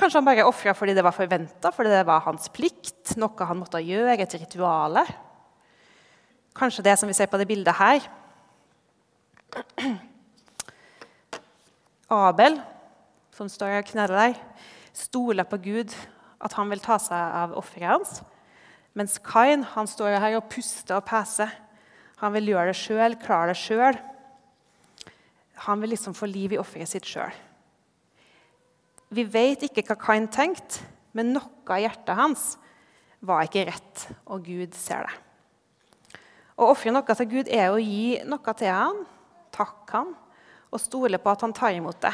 Kanskje 0.00 0.20
han 0.20 0.28
bare 0.30 0.46
ofra 0.48 0.72
fordi 0.76 0.94
det 0.96 1.04
var 1.04 1.12
forventa, 1.16 1.72
fordi 1.74 1.92
det 1.92 2.06
var 2.08 2.22
hans 2.24 2.48
plikt, 2.54 3.16
noe 3.20 3.48
han 3.48 3.60
måtte 3.60 3.82
gjøre, 3.84 4.16
et 4.16 4.38
rituale. 4.38 5.04
Kanskje 6.56 6.86
det 6.86 6.96
som 6.98 7.10
vi 7.10 7.16
ser 7.16 7.28
på 7.30 7.38
det 7.40 7.48
bildet 7.50 7.76
her. 7.76 8.06
Abel, 12.10 12.58
som 13.36 13.50
står 13.50 13.80
og 13.80 13.90
kneler 13.90 14.16
der, 14.16 14.40
stoler 14.96 15.46
på 15.46 15.60
Gud, 15.62 15.94
at 16.40 16.56
han 16.56 16.70
vil 16.72 16.80
ta 16.82 16.96
seg 17.02 17.36
av 17.42 17.54
offeret 17.58 17.92
hans. 17.92 18.22
Mens 18.96 19.18
Kain 19.22 19.62
han 19.76 19.86
står 19.86 20.18
her 20.18 20.38
og 20.38 20.48
puster 20.50 20.96
og 20.98 21.06
peser. 21.06 21.52
Han 22.20 22.34
vil 22.34 22.50
gjøre 22.52 22.72
det 22.72 22.78
sjøl, 22.80 23.14
klare 23.20 23.52
det 23.52 23.60
sjøl. 23.60 24.00
Han 25.66 25.82
vil 25.82 25.92
liksom 25.94 26.16
få 26.16 26.28
liv 26.30 26.54
i 26.54 26.60
offeret 26.60 26.88
sitt 26.88 27.08
sjøl. 27.08 27.32
Vi 29.10 29.24
vet 29.26 29.66
ikke 29.66 29.82
hva 29.88 29.96
Kain 29.98 30.28
tenkte, 30.30 30.84
men 31.16 31.32
noe 31.34 31.66
av 31.66 31.82
hjertet 31.82 32.16
hans 32.16 32.44
var 33.26 33.44
ikke 33.44 33.66
rett, 33.68 34.04
og 34.30 34.46
Gud 34.46 34.76
ser 34.78 35.08
det. 35.08 35.16
Å 36.60 36.68
ofre 36.70 36.92
noe 36.94 37.16
til 37.16 37.28
Gud 37.28 37.50
er 37.50 37.72
å 37.72 37.80
gi 37.80 38.20
noe 38.28 38.54
til 38.56 38.70
han, 38.70 39.02
takke 39.50 39.96
han 39.96 40.12
og 40.70 40.78
stole 40.78 41.18
på 41.18 41.32
at 41.32 41.42
han 41.42 41.54
tar 41.56 41.74
imot 41.74 41.98
det. 42.04 42.12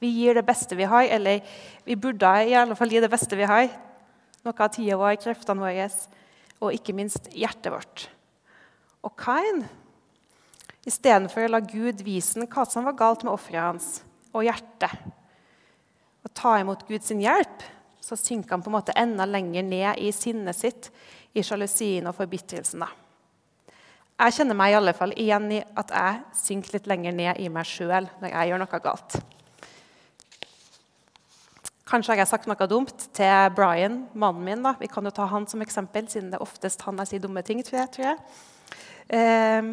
Vi 0.00 0.08
gir 0.14 0.38
det 0.38 0.46
beste 0.48 0.78
vi 0.78 0.88
har, 0.88 1.04
eller 1.12 1.44
vi 1.84 1.96
burde 2.00 2.30
i 2.48 2.54
alle 2.56 2.76
fall 2.78 2.92
gi 2.92 3.02
det 3.02 3.10
beste 3.12 3.36
vi 3.36 3.48
har. 3.48 3.68
Noe 4.46 4.56
av 4.56 4.72
tida 4.72 4.96
vår, 4.96 5.18
kreftene 5.20 5.60
våre 5.60 5.88
og 6.60 6.76
ikke 6.76 6.94
minst 6.96 7.28
hjertet 7.36 7.72
vårt. 7.72 8.06
Og 9.04 9.12
Kain, 9.20 9.66
istedenfor 10.88 11.46
å 11.46 11.52
la 11.52 11.60
Gud 11.64 12.02
vise 12.06 12.38
ham 12.38 12.48
hva 12.48 12.64
som 12.68 12.86
var 12.88 12.96
galt 12.98 13.24
med 13.26 13.34
offeret 13.34 13.66
hans 13.66 13.90
og 14.30 14.46
hjertet, 14.46 14.92
og 16.24 16.32
ta 16.36 16.54
imot 16.60 16.86
Guds 16.88 17.10
hjelp, 17.10 17.64
så 18.00 18.16
synker 18.16 18.54
han 18.54 18.62
på 18.62 18.70
en 18.70 18.76
måte 18.78 18.96
enda 18.98 19.26
lenger 19.28 19.64
ned 19.66 20.00
i 20.00 20.12
sinnet 20.14 20.56
sitt, 20.56 20.90
i 21.34 21.42
sjalusien 21.46 22.08
og 22.10 22.16
forbitrelsen. 22.16 22.82
Jeg 24.20 24.36
kjenner 24.36 24.56
meg 24.58 24.72
i 24.72 24.76
alle 24.76 24.92
fall 24.96 25.12
igjen 25.16 25.46
i 25.56 25.60
at 25.80 25.92
jeg 25.94 26.40
synker 26.42 26.76
litt 26.76 26.88
lenger 26.90 27.14
ned 27.16 27.38
i 27.40 27.48
meg 27.52 27.68
sjøl 27.68 28.08
når 28.20 28.34
jeg 28.34 28.50
gjør 28.50 28.60
noe 28.62 28.80
galt. 28.84 29.20
Kanskje 31.90 32.12
har 32.12 32.20
jeg 32.20 32.30
sagt 32.30 32.46
noe 32.46 32.66
dumt 32.70 33.06
til 33.16 33.54
Brian, 33.56 34.04
mannen 34.14 34.44
min. 34.46 34.60
da. 34.62 34.76
Vi 34.78 34.86
kan 34.92 35.06
jo 35.08 35.10
ta 35.14 35.24
han 35.26 35.48
som 35.50 35.62
eksempel, 35.64 36.06
siden 36.06 36.28
det 36.30 36.38
er 36.38 36.44
oftest 36.44 36.84
han 36.86 37.00
jeg 37.02 37.10
sier 37.10 37.24
dumme 37.24 37.42
ting. 37.42 37.64
jeg. 37.64 37.88
Tror 37.90 38.06
jeg. 38.06 38.18
Eh, 39.08 39.72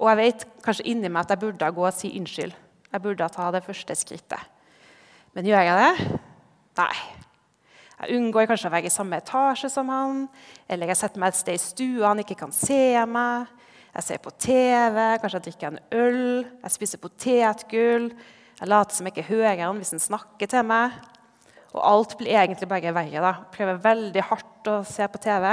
og 0.00 0.08
jeg 0.08 0.20
vet 0.20 0.44
kanskje 0.64 0.86
inni 0.88 1.10
meg 1.12 1.26
at 1.26 1.34
jeg 1.34 1.42
burde 1.42 1.72
gå 1.76 1.84
og 1.84 1.94
si 1.94 2.10
unnskyld. 2.16 2.54
Jeg 2.90 3.02
burde 3.04 3.28
ta 3.30 3.50
det 3.52 3.62
første 3.66 3.94
skrittet. 3.98 4.46
Men 5.36 5.46
gjør 5.46 5.66
jeg 5.68 5.82
det? 5.84 6.18
Nei. 6.80 6.94
Jeg 8.00 8.16
unngår 8.16 8.48
kanskje 8.48 8.70
å 8.70 8.72
være 8.72 8.88
i 8.88 8.92
samme 8.92 9.18
etasje 9.20 9.68
som 9.68 9.90
han, 9.92 10.22
eller 10.72 10.88
jeg 10.88 10.98
setter 11.02 11.20
meg 11.20 11.34
et 11.34 11.38
sted 11.42 11.58
i 11.58 11.60
stua 11.60 12.08
han 12.08 12.22
ikke 12.22 12.38
kan 12.40 12.54
se 12.56 12.96
meg. 13.04 13.50
Jeg 13.90 14.06
ser 14.06 14.20
på 14.24 14.32
TV, 14.40 14.96
kanskje 15.20 15.36
jeg 15.36 15.46
drikker 15.48 15.68
en 15.68 15.80
øl, 15.98 16.46
jeg 16.62 16.74
spiser 16.78 17.02
potetgull. 17.02 18.08
Jeg 18.60 18.68
later 18.68 18.96
som 18.96 19.08
jeg 19.08 19.16
ikke 19.16 19.28
hører 19.34 19.64
han 19.66 19.80
hvis 19.80 19.92
han 19.96 20.02
snakker 20.02 20.48
til 20.48 20.64
meg. 20.68 20.96
Og 21.74 21.82
alt 21.84 22.16
blir 22.18 22.34
egentlig 22.38 22.68
bare 22.70 22.94
verre. 22.94 23.20
da. 23.22 23.34
Prøver 23.52 23.84
veldig 23.84 24.24
hardt 24.30 24.70
å 24.70 24.80
se 24.86 25.06
på 25.06 25.20
TV. 25.22 25.46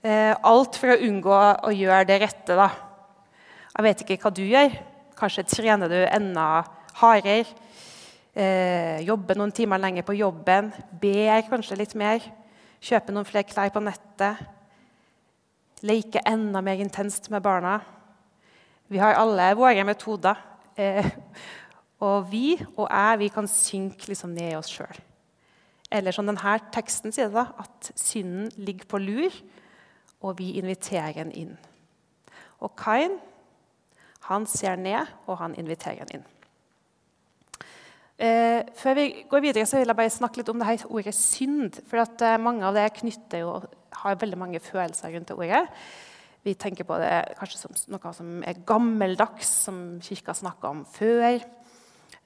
Eh, 0.00 0.32
alt 0.32 0.78
for 0.80 0.94
å 0.94 1.00
unngå 1.04 1.32
å 1.68 1.70
gjøre 1.76 2.06
det 2.08 2.20
rette. 2.22 2.54
da. 2.56 2.70
Jeg 3.76 3.84
vet 3.84 4.00
ikke 4.00 4.16
hva 4.22 4.30
du 4.32 4.42
gjør. 4.42 4.78
Kanskje 5.14 5.44
trener 5.44 5.88
du 5.88 5.98
enda 6.06 6.64
hardere. 6.94 7.44
Eh, 8.32 9.04
jobber 9.04 9.36
noen 9.36 9.52
timer 9.52 9.78
lenger 9.78 10.02
på 10.02 10.16
jobben. 10.16 10.72
Ber 11.00 11.42
kanskje 11.42 11.76
litt 11.76 11.94
mer. 11.94 12.20
Kjøper 12.80 13.12
noen 13.12 13.28
flere 13.28 13.44
klær 13.44 13.68
på 13.68 13.84
nettet. 13.84 14.40
Leker 15.82 16.24
enda 16.24 16.62
mer 16.62 16.80
intenst 16.80 17.28
med 17.28 17.42
barna. 17.42 17.82
Vi 18.88 18.96
har 18.96 19.14
alle 19.14 19.54
våre 19.54 19.84
metoder. 19.84 20.36
Eh, 20.78 21.04
og 22.00 22.30
vi 22.30 22.56
og 22.78 22.88
jeg 22.88 23.18
vi 23.18 23.28
kan 23.28 23.46
synke 23.46 24.08
liksom 24.08 24.32
ned 24.32 24.54
i 24.54 24.56
oss 24.56 24.72
sjøl. 24.72 24.96
Eller 25.92 26.12
som 26.12 26.24
denne 26.24 26.58
teksten 26.72 27.12
sier, 27.12 27.28
det, 27.28 27.48
at 27.58 27.92
synden 27.98 28.48
ligger 28.56 28.86
på 28.86 28.98
lur, 28.98 29.34
og 30.20 30.38
vi 30.38 30.52
inviterer 30.60 31.22
en 31.22 31.32
inn. 31.32 31.54
Og 32.60 32.74
Kain 32.76 33.18
han 34.28 34.44
ser 34.46 34.76
ned, 34.76 35.08
og 35.26 35.40
han 35.40 35.56
inviterer 35.58 36.04
en 36.04 36.20
inn. 36.20 36.28
Eh, 38.20 38.66
før 38.76 38.94
vi 38.98 39.06
går 39.30 39.40
videre, 39.40 39.64
så 39.66 39.78
vil 39.78 39.88
jeg 39.88 39.96
bare 39.96 40.12
snakke 40.12 40.42
litt 40.42 40.50
om 40.52 40.60
det 40.60 40.68
her 40.68 40.82
ordet 40.92 41.14
synd. 41.16 41.80
For 41.88 42.02
at, 42.02 42.20
eh, 42.20 42.36
mange 42.36 42.62
av 42.62 42.76
det 42.76 42.92
knytter 43.00 43.40
jo, 43.40 43.62
har 44.02 44.20
veldig 44.20 44.38
mange 44.38 44.60
følelser 44.60 45.14
rundt 45.14 45.28
det 45.28 45.36
ordet. 45.36 45.66
Vi 46.44 46.54
tenker 46.54 46.84
på 46.84 46.98
det 47.00 47.34
kanskje 47.38 47.58
som 47.58 47.72
noe 47.88 48.12
som 48.12 48.42
er 48.44 48.60
gammeldags, 48.64 49.48
som 49.64 50.00
kirka 50.00 50.32
snakka 50.32 50.68
om 50.68 50.84
før. 50.84 51.40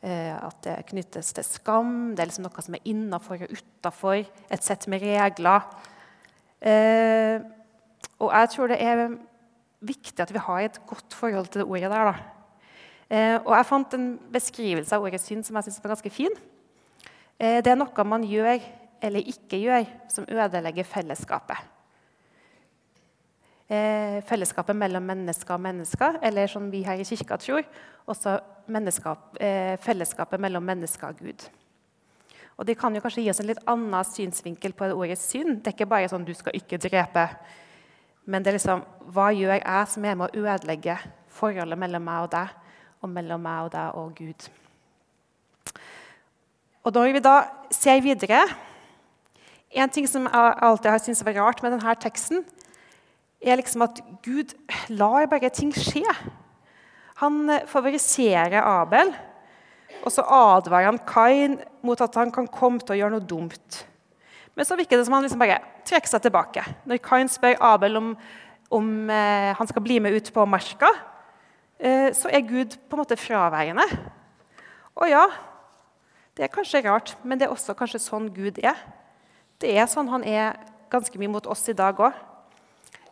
Eh, 0.03 0.35
at 0.37 0.61
det 0.63 0.87
knyttes 0.91 1.33
til 1.33 1.45
skam. 1.45 2.15
Det 2.15 2.21
er 2.21 2.27
liksom 2.27 2.45
noe 2.45 2.63
som 2.63 2.75
er 2.75 2.85
innafor 2.85 3.43
og 3.47 3.55
utafor. 3.55 4.27
Et 4.51 4.63
sett 4.63 4.87
med 4.87 5.01
regler. 5.01 5.63
Eh, 6.61 7.41
og 8.19 8.31
jeg 8.33 8.51
tror 8.55 8.73
det 8.73 8.79
er 8.83 9.03
viktig 9.85 10.21
at 10.23 10.33
vi 10.33 10.43
har 10.47 10.65
et 10.65 10.81
godt 10.87 11.15
forhold 11.15 11.51
til 11.51 11.63
det 11.63 11.69
ordet 11.69 11.91
der. 11.91 12.11
da. 12.11 12.15
Eh, 13.11 13.37
og 13.43 13.53
jeg 13.57 13.67
fant 13.69 13.95
en 13.95 14.09
beskrivelse 14.33 14.97
av 14.97 15.05
ordet 15.05 15.21
synd 15.21 15.45
som 15.45 15.57
jeg 15.57 15.69
synes 15.69 15.83
var 15.85 15.95
ganske 15.95 16.11
fin. 16.11 16.43
det 17.39 17.67
er 17.67 17.77
noe 17.77 18.05
man 18.07 18.23
gjør 18.23 18.63
eller 19.03 19.27
ikke 19.27 19.59
gjør, 19.59 19.85
som 20.09 20.25
ødelegger 20.29 20.85
fellesskapet. 20.85 21.57
fellesskapet 24.29 24.77
mellom 24.77 25.03
mennesker 25.03 25.55
og 25.55 25.61
mennesker, 25.61 26.19
eller 26.23 26.47
som 26.47 26.71
vi 26.73 26.83
her 26.83 27.01
i 27.01 27.05
kirka 27.05 27.37
tror, 27.37 27.65
også 28.07 28.39
eh, 29.41 29.77
fellesskapet 29.81 30.41
mellom 30.41 30.63
mennesker 30.63 31.09
og 31.09 31.17
Gud. 31.19 31.49
Og 32.57 32.67
Det 32.67 32.79
kan 32.79 32.95
jo 32.95 33.01
kanskje 33.01 33.23
gi 33.23 33.31
oss 33.31 33.41
en 33.41 33.49
litt 33.51 33.63
annen 33.67 34.05
synsvinkel 34.05 34.73
på 34.73 34.87
det 34.87 34.95
ordet 34.95 35.19
synd. 35.19 35.63
Det 35.63 35.73
er 35.73 35.75
ikke 35.75 35.91
bare 35.91 36.09
sånn 36.09 36.25
'du 36.25 36.35
skal 36.35 36.55
ikke 36.55 36.79
drepe', 36.79 37.29
men 38.25 38.45
det 38.45 38.53
er 38.53 38.59
liksom 38.59 38.85
hva 39.13 39.31
gjør 39.37 39.59
jeg 39.59 39.89
som 39.93 40.05
er 40.05 40.17
med 40.17 40.31
å 40.31 40.45
ødelegge 40.45 40.97
forholdet 41.35 41.79
mellom 41.81 42.05
meg 42.07 42.27
og 42.27 42.31
deg, 42.33 42.53
og 43.05 43.11
mellom 43.13 43.43
meg 43.45 43.67
og 43.67 43.73
deg 43.75 43.99
og 44.01 44.15
Gud? 44.17 44.47
Og 46.85 46.93
Når 46.93 47.13
vi 47.17 47.21
da 47.25 47.35
ser 47.73 48.03
videre 48.05 48.43
En 49.75 49.91
ting 49.91 50.07
som 50.07 50.29
jeg 50.29 50.57
alltid 50.63 50.91
har 50.91 51.01
syntes 51.03 51.25
var 51.27 51.35
rart 51.35 51.63
med 51.63 51.73
denne 51.75 51.95
teksten, 51.99 52.45
er 53.43 53.57
liksom 53.59 53.83
at 53.83 53.99
Gud 54.23 54.53
lar 54.89 55.27
bare 55.27 55.51
ting 55.51 55.73
skje. 55.75 56.07
Han 57.19 57.51
favoriserer 57.67 58.63
Abel, 58.63 59.11
og 60.05 60.13
så 60.15 60.23
advarer 60.23 60.93
han 60.93 61.01
Kain 61.09 61.59
mot 61.83 62.01
at 62.01 62.15
han 62.15 62.31
kan 62.31 62.47
komme 62.47 62.79
til 62.85 62.95
å 62.95 62.99
gjøre 63.01 63.17
noe 63.17 63.27
dumt. 63.27 63.81
Men 64.55 64.69
så 64.69 64.79
virker 64.79 65.01
det 65.01 65.09
som 65.09 65.19
han 65.19 65.27
liksom 65.27 65.43
bare 65.43 65.59
trekker 65.87 66.11
seg 66.11 66.25
tilbake. 66.25 66.65
Når 66.89 67.03
Kain 67.05 67.31
spør 67.31 67.61
Abel 67.65 67.99
om, 68.01 68.13
om 68.75 68.91
eh, 69.13 69.53
han 69.57 69.71
skal 69.71 69.85
bli 69.85 70.01
med 70.03 70.17
ut 70.17 70.31
på 70.35 70.47
marka, 70.49 70.91
eh, 71.79 72.11
så 72.17 72.31
er 72.33 72.47
Gud 72.49 72.77
på 72.89 72.97
en 72.97 73.03
måte 73.05 73.19
fraværende. 73.21 73.87
Og 74.95 75.11
ja, 75.11 75.25
det 76.35 76.47
er 76.47 76.53
kanskje 76.53 76.85
rart, 76.87 77.17
men 77.23 77.39
det 77.39 77.49
er 77.49 77.55
også 77.55 77.77
kanskje 77.79 78.03
sånn 78.03 78.31
Gud 78.35 78.59
er. 78.63 78.79
Det 79.63 79.71
er 79.71 79.87
sånn 79.91 80.11
han 80.11 80.25
er 80.27 80.57
ganske 80.93 81.19
mye 81.19 81.31
mot 81.31 81.47
oss 81.51 81.67
i 81.71 81.77
dag 81.77 81.99
òg. 81.99 82.15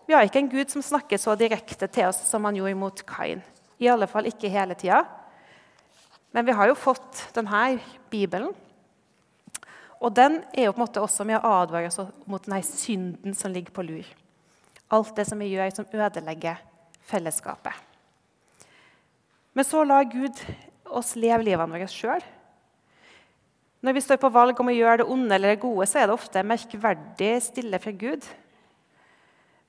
Vi 0.07 0.14
har 0.14 0.26
ikke 0.26 0.41
en 0.43 0.50
Gud 0.50 0.73
som 0.73 0.83
snakker 0.83 1.21
så 1.21 1.37
direkte 1.38 1.87
til 1.87 2.09
oss 2.09 2.19
som 2.26 2.45
han 2.49 2.59
gjorde 2.59 2.79
mot 2.79 3.02
Kain. 3.07 3.43
I 3.79 3.91
alle 3.91 4.09
fall 4.11 4.26
ikke 4.31 4.50
hele 4.50 4.75
tida. 4.79 5.05
Men 6.35 6.47
vi 6.47 6.55
har 6.57 6.71
jo 6.71 6.79
fått 6.79 7.29
denne 7.37 7.79
Bibelen. 8.11 8.50
Og 10.03 10.11
den 10.15 10.41
er 10.51 10.67
jo 10.67 10.75
på 10.75 10.81
en 10.81 10.85
måte 10.87 11.03
også 11.03 11.25
med 11.27 11.39
å 11.39 11.55
advare 11.63 11.87
oss 11.87 12.01
mot 12.27 12.43
denne 12.43 12.59
synden 12.67 13.37
som 13.39 13.53
ligger 13.55 13.75
på 13.75 13.85
lur. 13.87 14.09
Alt 14.93 15.15
det 15.17 15.29
som 15.29 15.39
vi 15.39 15.53
gjør 15.53 15.71
som 15.77 15.89
ødelegger 15.95 16.59
fellesskapet. 17.07 17.73
Men 19.55 19.69
så 19.69 19.85
lar 19.87 20.09
Gud 20.11 20.39
oss 20.91 21.15
leve 21.17 21.45
livene 21.47 21.77
våre 21.77 21.89
sjøl. 21.91 22.25
Når 23.83 23.97
vi 23.97 24.03
står 24.05 24.19
på 24.23 24.31
valg 24.33 24.59
om 24.63 24.71
å 24.71 24.75
gjøre 24.75 25.03
det 25.03 25.09
onde 25.11 25.35
eller 25.37 25.55
det 25.55 25.63
gode, 25.63 25.87
så 25.91 26.01
er 26.01 26.09
det 26.09 26.17
ofte 26.17 26.45
merkverdig 26.47 27.31
stille 27.43 27.81
fra 27.83 27.95
Gud. 27.95 28.27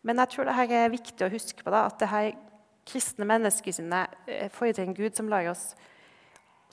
Men 0.05 0.19
jeg 0.21 0.33
tror 0.33 0.49
det 0.49 0.65
er 0.77 0.93
viktig 0.93 1.25
å 1.25 1.31
huske 1.33 1.65
på 1.65 1.73
da, 1.73 1.85
at 1.87 1.97
det 2.01 2.11
her 2.11 2.33
kristne 2.89 3.25
menneskesynet 3.29 4.17
sine 4.27 4.49
fordrer 4.53 4.85
en 4.85 4.97
Gud 4.97 5.15
som 5.17 5.29
lar, 5.31 5.47
oss, 5.53 5.71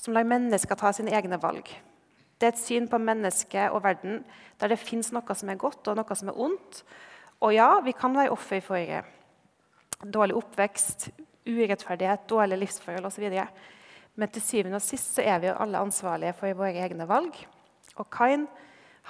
som 0.00 0.17
lar 0.17 0.26
mennesker 0.26 0.76
ta 0.76 0.93
sine 0.97 1.14
egne 1.17 1.38
valg. 1.40 1.71
Det 2.40 2.49
er 2.49 2.54
et 2.54 2.61
syn 2.61 2.87
på 2.88 2.99
mennesket 2.99 3.68
og 3.68 3.82
verden 3.85 4.23
der 4.61 4.73
det 4.73 4.80
fins 4.80 5.11
noe 5.12 5.35
som 5.37 5.50
er 5.52 5.61
godt 5.61 5.90
og 5.92 5.99
noe 5.99 6.16
som 6.16 6.30
er 6.32 6.38
ondt. 6.40 6.82
Og 7.44 7.52
ja, 7.52 7.68
vi 7.85 7.92
kan 7.97 8.16
være 8.16 8.32
offer 8.32 8.62
for 8.64 9.02
dårlig 10.00 10.37
oppvekst, 10.40 11.11
urettferdighet, 11.49 12.25
dårlige 12.28 12.62
livsforhold 12.62 13.09
osv. 13.11 13.28
Men 14.16 14.32
til 14.32 14.44
syvende 14.44 14.80
og 14.80 14.85
sist 14.85 15.14
så 15.16 15.25
er 15.25 15.40
vi 15.40 15.50
jo 15.50 15.59
alle 15.61 15.85
ansvarlige 15.85 16.37
for 16.40 16.56
våre 16.56 16.80
egne 16.80 17.09
valg. 17.09 17.37
Og 17.97 18.09
Kain, 18.12 18.47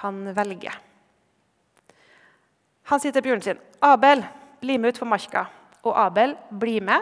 han 0.03 0.23
velger. 0.35 0.75
Han 2.91 2.99
sier 2.99 3.15
til 3.15 3.23
broren 3.23 3.41
sin, 3.41 3.59
'Abel, 3.81 4.25
bli 4.59 4.77
med 4.77 4.89
ut 4.89 4.99
på 4.99 5.05
marka.' 5.05 5.45
Og 5.83 6.05
Abel 6.05 6.35
blir 6.59 6.81
med. 6.81 6.99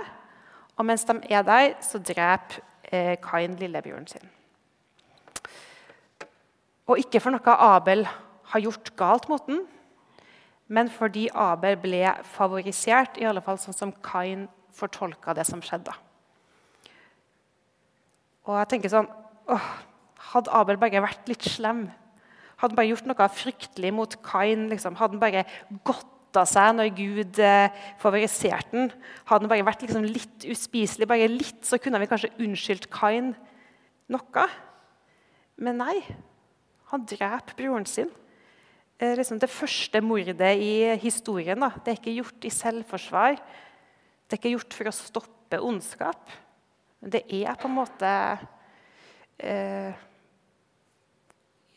Og 0.77 0.85
mens 0.85 1.03
de 1.03 1.19
er 1.29 1.41
der, 1.41 1.73
så 1.81 1.99
dreper 1.99 2.61
eh, 2.91 3.17
Kain 3.17 3.55
lillebroren 3.55 4.07
sin. 4.07 4.38
Og 6.89 6.97
ikke 6.97 7.21
for 7.21 7.35
noe 7.35 7.55
Abel 7.61 8.07
har 8.49 8.63
gjort 8.63 8.95
galt 8.97 9.27
mot 9.29 9.45
den, 9.45 9.61
men 10.69 10.89
fordi 10.93 11.27
Abel 11.33 11.77
ble 11.81 12.01
favorisert, 12.29 13.17
i 13.17 13.27
alle 13.29 13.41
fall 13.45 13.59
sånn 13.61 13.77
som 13.77 13.93
Kain 14.05 14.47
fortolka 14.73 15.33
det 15.37 15.45
som 15.49 15.61
skjedde. 15.65 15.93
Og 18.49 18.57
jeg 18.57 18.71
tenker 18.73 18.93
sånn 18.93 19.09
åh, 19.49 19.69
Hadde 20.29 20.51
Abel 20.53 20.77
bare 20.77 21.01
vært 21.01 21.29
litt 21.31 21.45
slem, 21.47 21.87
hadde 22.59 22.73
han 22.73 22.77
bare 22.77 22.89
gjort 22.91 23.07
noe 23.07 23.27
fryktelig 23.33 23.89
mot 23.95 24.17
Kain, 24.25 24.67
liksom, 24.69 24.97
hadde 24.99 25.15
han 25.15 25.21
bare 25.21 25.45
godta 25.87 26.43
seg 26.45 26.75
når 26.75 26.89
Gud 26.97 27.39
eh, 27.41 27.71
favoriserte 28.01 28.75
den, 28.75 28.91
hadde 29.29 29.47
han 29.47 29.53
bare 29.53 29.65
vært 29.65 29.85
liksom, 29.85 30.05
litt 30.05 30.45
uspiselig, 30.51 31.07
bare 31.09 31.29
litt, 31.31 31.63
så 31.65 31.79
kunne 31.81 32.01
vi 32.03 32.09
kanskje 32.11 32.33
unnskyldt 32.35 32.89
Kain 32.93 33.31
noe. 34.11 34.45
Men 35.57 35.81
nei, 35.81 35.95
han 36.89 37.05
dreper 37.05 37.55
broren 37.57 37.85
sin. 37.85 38.09
Eh, 38.99 39.15
liksom 39.15 39.39
det 39.39 39.51
første 39.51 40.01
mordet 40.01 40.51
i 40.59 40.95
historien. 40.99 41.61
Det 41.61 41.93
er 41.93 41.99
ikke 41.99 42.17
gjort 42.17 42.45
i 42.45 42.51
selvforsvar. 42.51 43.39
Det 44.27 44.35
er 44.35 44.41
ikke 44.41 44.55
gjort 44.57 44.75
for 44.75 44.89
å 44.89 44.95
stoppe 44.95 45.61
ondskap. 45.63 46.33
Det 46.99 47.23
er 47.31 47.55
på 47.55 47.69
en 47.69 47.77
måte 47.77 48.13
eh, 49.39 49.93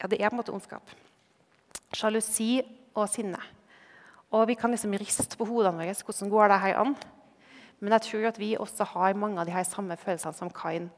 Ja, 0.02 0.08
det 0.10 0.18
er 0.18 0.32
på 0.32 0.34
en 0.34 0.40
måte 0.40 0.54
ondskap. 0.54 0.82
Sjalusi 1.94 2.56
og 2.96 3.06
sinne. 3.12 3.38
Og 4.32 4.48
Vi 4.48 4.56
kan 4.58 4.72
liksom 4.72 4.96
riste 4.98 5.36
på 5.36 5.46
hodene 5.46 5.78
våre 5.78 5.94
hvordan 5.94 6.32
går 6.32 6.50
det 6.50 6.62
her 6.64 6.80
an. 6.80 6.96
Men 7.78 7.94
jeg 7.98 8.08
tror 8.08 8.26
at 8.32 8.40
vi 8.40 8.56
også 8.56 8.88
har 8.96 9.14
mange 9.18 9.38
av 9.38 9.46
de 9.46 9.54
her 9.54 9.66
samme 9.68 9.94
følelsene 10.00 10.34
som 10.34 10.50
Kain 10.50 10.90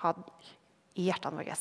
hadde 0.00 0.24
i 0.94 1.10
hjertene 1.10 1.42
våre. 1.42 1.58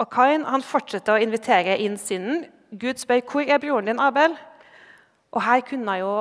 Og 0.00 0.08
Kain 0.08 0.46
han 0.48 0.64
fortsetter 0.64 1.16
å 1.16 1.20
invitere 1.20 1.76
inn 1.84 1.98
synden. 2.00 2.46
Gud 2.72 3.00
spør 3.02 3.20
hvor 3.28 3.44
er 3.44 3.60
broren 3.60 3.90
din 3.90 4.00
Abel. 4.00 4.36
Og 5.34 5.42
her 5.44 5.60
kunne 5.66 5.98
jo 6.00 6.12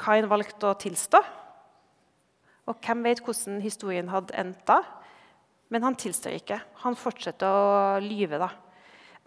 Kain 0.00 0.26
valgt 0.30 0.64
å 0.64 0.74
tilstå. 0.80 1.20
Og 2.70 2.80
hvem 2.82 3.04
vet 3.06 3.20
hvordan 3.24 3.60
historien 3.62 4.10
hadde 4.10 4.34
endt 4.38 4.64
da? 4.68 4.80
Men 5.70 5.86
han 5.86 5.98
tilstår 5.98 6.34
ikke. 6.40 6.58
Han 6.82 6.98
fortsetter 6.98 7.46
å 7.46 8.00
lyve. 8.02 8.40
da. 8.42 8.50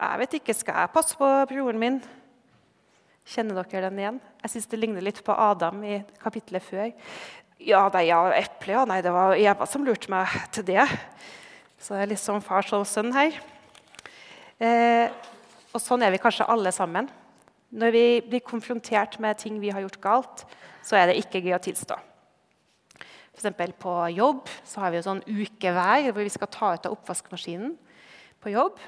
Jeg 0.00 0.20
vet 0.20 0.34
ikke, 0.40 0.54
Skal 0.54 0.80
jeg 0.80 0.92
passe 0.92 1.16
på 1.16 1.30
broren 1.48 1.78
min? 1.78 2.02
Kjenner 3.24 3.62
dere 3.62 3.88
den 3.88 3.98
igjen? 3.98 4.20
Jeg 4.42 4.50
synes 4.50 4.66
Det 4.66 4.78
ligner 4.78 5.00
litt 5.00 5.24
på 5.24 5.32
Adam 5.32 5.82
i 5.84 6.02
kapittelet 6.20 6.62
før. 6.62 6.92
Ja, 7.58 7.88
nei, 7.88 8.08
ja, 8.10 8.20
eple, 8.36 8.72
ja, 8.72 8.84
nei, 8.84 9.00
Det 9.00 9.12
var 9.12 9.36
Eva 9.36 9.66
som 9.66 9.84
lurte 9.84 10.10
meg 10.10 10.28
til 10.52 10.64
det. 10.64 10.84
Så 11.78 11.94
det 11.94 12.02
er 12.02 12.12
litt 12.12 12.20
som 12.20 12.42
far 12.42 12.62
som 12.62 12.84
sønn 12.84 13.12
her. 13.12 13.32
Eh, 14.62 15.10
og 15.74 15.82
sånn 15.82 16.04
er 16.06 16.14
vi 16.14 16.22
kanskje 16.22 16.46
alle 16.50 16.72
sammen. 16.74 17.08
Når 17.74 17.94
vi 17.94 18.04
blir 18.28 18.44
konfrontert 18.46 19.18
med 19.22 19.38
ting 19.40 19.56
vi 19.62 19.72
har 19.74 19.82
gjort 19.82 20.02
galt, 20.02 20.44
så 20.84 20.98
er 20.98 21.10
det 21.10 21.18
ikke 21.22 21.42
gøy 21.42 21.56
å 21.56 21.62
tilstå. 21.62 21.96
For 23.34 23.72
på 23.82 23.94
jobb 24.14 24.50
så 24.62 24.84
har 24.84 24.92
vi 24.92 25.00
jo 25.00 25.06
sånn 25.08 25.24
ukevær 25.26 26.12
hvor 26.12 26.22
vi 26.22 26.30
skal 26.30 26.50
ta 26.54 26.74
ut 26.76 26.86
av 26.86 26.94
oppvaskmaskinen 26.94 27.74
på 28.40 28.52
jobb. 28.54 28.78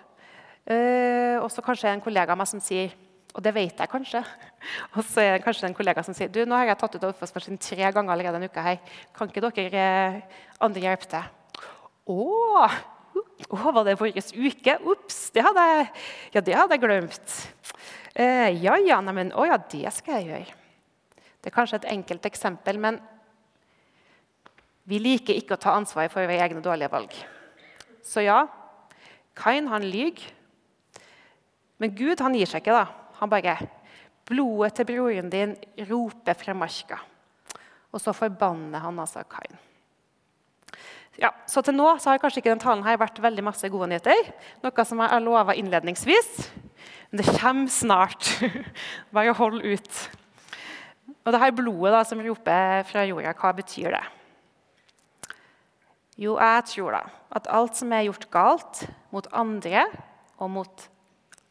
Eh, 0.71 1.37
og 1.41 1.51
så 1.51 1.65
kanskje 1.67 1.91
en 1.91 2.05
kollega 2.05 2.35
av 2.35 2.39
meg 2.39 2.51
som 2.51 2.63
sier 2.63 2.95
og 3.37 3.43
det 3.45 3.53
vet 3.53 3.81
jeg 3.83 3.91
kanskje. 3.93 4.23
Og 4.97 5.03
så 5.05 5.21
er 5.21 5.35
det 5.35 5.45
kanskje 5.45 5.69
en 5.69 5.77
kollega 5.77 6.01
som 6.01 6.17
sier 6.17 6.31
du, 6.33 6.39
nå 6.49 6.57
har 6.57 6.71
jeg 6.71 6.79
tatt 6.81 6.95
ut 6.97 7.03
oppvaskmaskinen 7.11 7.61
tre 7.61 7.91
ganger 7.93 8.15
allerede 8.15 8.39
denne 8.39 8.49
uka. 8.49 8.63
her. 8.65 8.79
Kan 9.13 9.29
ikke 9.29 9.43
dere 9.45 9.83
eh, 9.83 10.39
andre 10.65 10.85
hjelpe 10.87 11.11
til? 11.11 11.67
Å, 12.15 12.69
å, 13.51 13.59
var 13.71 13.85
det 13.85 13.97
forrige 14.01 14.25
uke? 14.33 14.79
Ops, 14.93 15.19
det 15.35 15.45
hadde 15.45 15.65
jeg, 15.71 15.89
ja, 16.37 16.43
det 16.45 16.57
hadde 16.57 16.77
jeg 16.77 16.85
glemt. 16.85 17.35
Eh, 18.17 18.49
ja, 18.63 18.79
ja, 18.81 19.01
neimen, 19.05 19.35
å 19.37 19.45
ja, 19.49 19.59
det 19.61 19.93
skal 19.93 20.21
jeg 20.21 20.31
gjøre. 20.31 20.57
Det 21.41 21.51
er 21.51 21.55
kanskje 21.55 21.83
et 21.83 21.91
enkelt 21.93 22.27
eksempel, 22.27 22.81
men 22.83 23.01
vi 24.87 25.01
liker 25.03 25.37
ikke 25.37 25.59
å 25.59 25.63
ta 25.63 25.75
ansvar 25.77 26.09
for 26.13 26.25
våre 26.25 26.39
egne 26.43 26.63
dårlige 26.65 26.93
valg. 26.93 27.15
Så 28.07 28.23
ja, 28.25 28.45
Kain 29.37 29.69
han 29.69 29.85
lyver. 29.85 30.23
Men 31.83 31.93
Gud 31.93 32.23
han 32.25 32.35
gir 32.39 32.49
seg 32.49 32.63
ikke. 32.63 32.73
da. 32.73 33.11
Han 33.21 33.33
bare 33.33 33.59
Blodet 34.27 34.73
til 34.75 34.89
broren 34.89 35.29
din 35.31 35.53
roper 35.87 36.35
fra 36.35 36.55
marka. 36.57 36.99
Og 37.95 38.03
så 38.03 38.15
forbanner 38.17 38.83
han 38.83 38.99
altså 38.99 39.23
Kain. 39.31 39.55
Ja, 41.21 41.31
så 41.49 41.63
Til 41.65 41.77
nå 41.77 41.89
så 41.99 42.13
har 42.13 42.21
kanskje 42.21 42.43
ikke 42.43 42.53
den 42.53 42.61
talen 42.61 42.85
her 42.85 42.99
vært 43.01 43.23
veldig 43.23 43.45
masse 43.47 43.69
gode 43.73 43.89
nyheter. 43.89 44.33
Noe 44.65 44.85
som 44.85 45.01
jeg 45.01 45.25
lova 45.25 45.57
innledningsvis. 45.57 46.51
Men 47.11 47.23
det 47.23 47.39
kommer 47.39 47.73
snart. 47.73 48.29
Bare 49.15 49.33
hold 49.37 49.65
ut. 49.65 50.03
Og 51.25 51.33
det 51.33 51.41
her 51.41 51.55
blodet 51.57 51.95
da, 51.95 52.05
som 52.05 52.21
roper 52.23 52.85
fra 52.87 53.07
jorda, 53.09 53.33
hva 53.35 53.53
betyr 53.57 53.97
det? 53.97 54.05
Jo, 56.17 56.37
jeg 56.41 56.65
tror 56.73 56.97
da 56.97 57.05
at 57.37 57.49
alt 57.53 57.77
som 57.77 57.93
er 57.93 58.07
gjort 58.07 58.29
galt 58.33 58.83
mot 59.13 59.27
andre 59.37 59.85
og 60.41 60.53
mot 60.55 60.85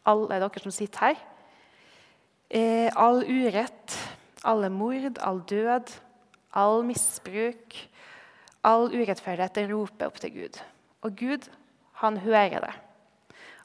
alle 0.07 0.39
dere 0.41 0.61
som 0.63 0.73
sitter 0.73 1.09
her 1.09 1.19
eh, 2.49 2.89
All 2.95 3.21
urett, 3.25 3.97
alle 4.45 4.69
mord, 4.69 5.19
all 5.21 5.41
død, 5.49 5.93
all 6.53 6.83
misbruk, 6.85 7.77
All 8.65 8.89
urettferdighet 8.89 9.55
den 9.55 9.69
roper 9.71 10.09
opp 10.09 10.17
til 10.21 10.33
Gud. 10.33 10.59
Og 11.05 11.15
Gud, 11.19 11.49
han 12.01 12.17
hører 12.17 12.65
det, 12.65 12.73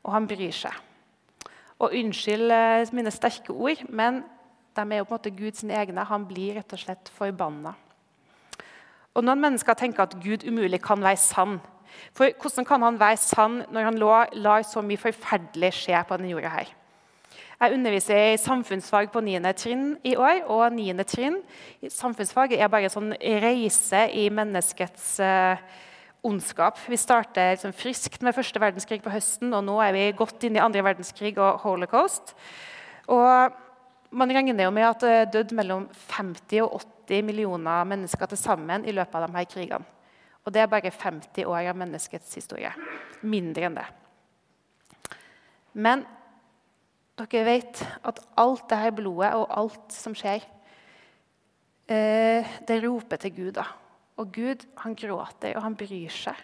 og 0.04 0.12
han 0.12 0.28
bryr 0.28 0.52
seg. 0.54 0.76
Og 1.80 1.94
unnskyld 1.96 2.52
eh, 2.52 2.90
mine 2.92 3.12
sterke 3.14 3.54
ord, 3.54 3.80
men 3.88 4.20
de 4.76 4.82
er 4.84 5.00
jo 5.00 5.06
på 5.08 5.14
en 5.14 5.18
måte 5.18 5.32
Guds 5.32 5.64
egne. 5.64 6.04
Han 6.04 6.26
blir 6.28 6.58
rett 6.58 6.74
og 6.76 6.82
slett 6.82 7.08
forbanna. 7.16 7.72
Og 9.16 9.24
Noen 9.24 9.40
mennesker 9.42 9.74
tenker 9.74 10.04
at 10.04 10.18
Gud 10.22 10.44
umulig 10.46 10.82
kan 10.84 11.00
være 11.02 11.18
sann. 11.18 11.58
For 12.14 12.30
Hvordan 12.40 12.64
kan 12.68 12.82
han 12.82 13.00
være 13.00 13.16
sann 13.16 13.62
når 13.72 13.88
han 13.88 13.98
lar 13.98 14.62
så 14.68 14.82
mye 14.84 15.00
forferdelig 15.00 15.72
skje 15.80 16.04
på 16.06 16.20
denne 16.20 16.30
jorda? 16.30 16.52
her? 16.60 16.70
Jeg 17.60 17.74
underviser 17.76 18.16
i 18.16 18.36
samfunnsfag 18.40 19.10
på 19.12 19.20
9. 19.20 19.40
trinn 19.52 19.88
i 20.08 20.14
år. 20.16 20.46
og 20.48 20.72
9. 20.72 21.04
trinn 21.04 21.34
Samfunnsfag 21.92 22.54
er 22.56 22.70
bare 22.72 22.88
en 22.88 22.92
sånn 22.94 23.10
reise 23.20 24.06
i 24.16 24.22
menneskets 24.32 25.08
eh, 25.20 25.58
ondskap. 26.24 26.78
Vi 26.88 26.96
starter 26.96 27.50
liksom 27.52 27.74
friskt 27.76 28.22
med 28.24 28.32
første 28.32 28.62
verdenskrig 28.62 29.02
på 29.04 29.12
høsten, 29.12 29.52
og 29.52 29.66
nå 29.66 29.74
er 29.84 29.92
vi 29.92 30.04
godt 30.16 30.46
inn 30.48 30.56
i 30.56 30.62
andre 30.64 30.86
verdenskrig 30.86 31.34
og 31.36 31.60
holocaust. 31.66 32.32
Og 33.12 33.58
man 34.16 34.32
regner 34.32 34.64
jo 34.64 34.70
med 34.72 34.86
at 34.88 35.04
det 35.04 35.10
er 35.18 35.28
dødd 35.34 35.52
mellom 35.58 35.84
50 36.14 36.62
og 36.64 36.78
80 37.10 37.26
millioner 37.28 37.84
mennesker 37.90 38.30
til 38.30 38.40
sammen 38.40 38.86
i 38.88 38.94
løpet 38.96 39.18
av 39.18 39.26
de 39.26 39.36
her 39.36 39.50
krigene. 39.50 39.84
Og 40.48 40.56
det 40.56 40.62
er 40.64 40.72
bare 40.72 40.94
50 40.96 41.44
år 41.44 41.68
av 41.74 41.76
menneskets 41.76 42.40
historie. 42.40 42.72
Mindre 43.20 43.68
enn 43.68 43.76
det. 43.76 43.84
Men 45.76 46.06
dere 47.20 47.44
vet 47.44 47.82
at 48.06 48.20
alt 48.40 48.66
det 48.70 48.78
her 48.80 48.94
blodet 48.96 49.32
og 49.36 49.46
alt 49.60 49.94
som 49.94 50.14
skjer, 50.16 50.44
eh, 51.88 52.52
det 52.68 52.82
roper 52.84 53.16
til 53.16 53.34
Gud. 53.36 53.52
da. 53.52 53.64
Og 54.16 54.32
Gud 54.32 54.66
han 54.78 54.94
gråter, 54.94 55.56
og 55.56 55.62
han 55.62 55.76
bryr 55.76 56.10
seg. 56.10 56.36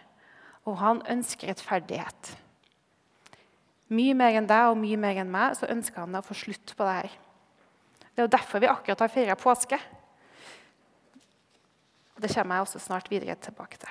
Og 0.64 0.78
han 0.78 1.02
ønsker 1.08 1.48
rettferdighet. 1.48 2.36
Mye 3.88 4.14
mer 4.14 4.34
enn 4.34 4.48
deg 4.48 4.70
og 4.70 4.80
mye 4.80 4.96
mer 4.96 5.20
enn 5.22 5.30
meg 5.30 5.54
så 5.54 5.68
ønsker 5.70 6.02
han 6.02 6.18
å 6.18 6.24
få 6.26 6.34
slutt 6.34 6.74
på 6.76 6.84
det 6.84 6.94
her. 6.96 7.12
Det 8.00 8.22
er 8.22 8.26
jo 8.26 8.32
derfor 8.32 8.58
vi 8.58 8.66
akkurat 8.66 9.04
har 9.04 9.12
feira 9.12 9.36
påske. 9.36 9.78
Det 12.16 12.32
kommer 12.32 12.56
jeg 12.56 12.66
også 12.66 12.80
snart 12.80 13.10
videre 13.10 13.36
tilbake 13.36 13.78
til. 13.78 13.88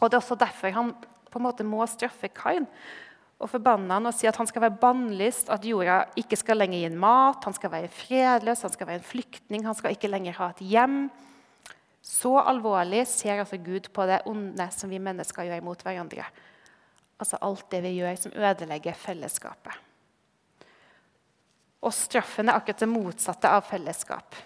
Og 0.00 0.10
Det 0.10 0.14
er 0.14 0.22
også 0.22 0.38
derfor 0.38 0.70
han 0.70 0.94
på 1.30 1.40
en 1.40 1.46
måte 1.48 1.64
må 1.66 1.86
straffe 1.90 2.28
Kain 2.28 2.66
og 3.44 3.50
forbanne 3.52 3.92
han 3.92 4.08
og 4.08 4.14
si 4.16 4.24
at 4.28 4.38
han 4.40 4.48
skal 4.48 4.64
være 4.64 4.78
bannlyst, 4.80 5.50
at 5.52 5.66
jorda 5.68 6.00
ikke 6.16 6.38
skal 6.40 6.62
lenger 6.62 6.80
gi 6.80 6.96
mat, 6.96 7.44
han 7.44 7.56
skal 7.56 7.72
være 7.74 7.92
fredløs, 7.92 8.64
han 8.64 8.72
skal 8.72 8.88
være 8.88 9.02
en 9.02 9.10
flyktning, 9.10 9.66
han 9.66 9.76
skal 9.76 9.92
ikke 9.92 10.08
lenger 10.08 10.38
ha 10.38 10.48
et 10.54 10.62
hjem. 10.64 10.98
Så 12.04 12.32
alvorlig 12.40 13.02
ser 13.08 13.42
altså 13.42 13.58
Gud 13.60 13.90
på 13.92 14.06
det 14.08 14.22
onde 14.28 14.68
som 14.72 14.92
vi 14.92 15.00
mennesker 15.00 15.44
gjør 15.48 15.64
mot 15.64 15.82
hverandre. 15.84 16.24
Altså 17.20 17.40
alt 17.44 17.66
det 17.72 17.82
vi 17.84 17.98
gjør 17.98 18.16
som 18.20 18.32
ødelegger 18.32 18.96
fellesskapet. 18.96 19.76
Og 21.84 21.92
straffen 21.92 22.48
er 22.48 22.56
akkurat 22.56 22.80
det 22.80 22.88
motsatte 22.88 23.50
av 23.50 23.66
fellesskap. 23.68 24.36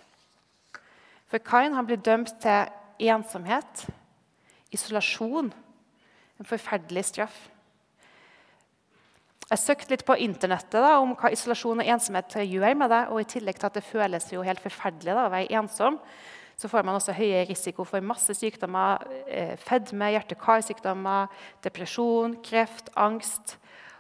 For 1.31 1.39
Kain 1.45 1.77
han 1.77 1.87
blir 1.87 2.01
dømt 2.03 2.35
til 2.43 3.07
ensomhet, 3.13 3.85
isolasjon, 4.75 5.53
en 6.39 6.51
forferdelig 6.51 7.05
straff. 7.13 7.39
Jeg 9.49 9.61
søkte 9.63 9.95
litt 9.95 10.05
på 10.05 10.17
internettet 10.21 10.77
da, 10.77 10.99
om 11.01 11.15
hva 11.17 11.31
isolasjon 11.33 11.81
og 11.81 11.89
ensomhet 11.89 12.35
gjør 12.43 12.75
med 12.77 12.91
deg. 12.93 13.13
og 13.13 13.23
I 13.23 13.29
tillegg 13.33 13.57
til 13.57 13.69
at 13.71 13.79
det 13.79 13.87
føles 13.87 14.27
jo 14.35 14.45
helt 14.45 14.61
forferdelig 14.61 15.15
da, 15.15 15.25
å 15.25 15.33
være 15.33 15.57
ensom, 15.57 15.97
så 16.59 16.69
får 16.69 16.85
man 16.85 16.99
også 16.99 17.15
høyere 17.17 17.47
risiko 17.49 17.87
for 17.87 18.05
masse 18.05 18.35
sykdommer. 18.35 19.01
Eh, 19.25 19.55
fedme, 19.63 20.11
hjerte-karsykdommer, 20.13 21.33
depresjon, 21.65 22.37
kreft, 22.45 22.91
angst. 22.99 23.57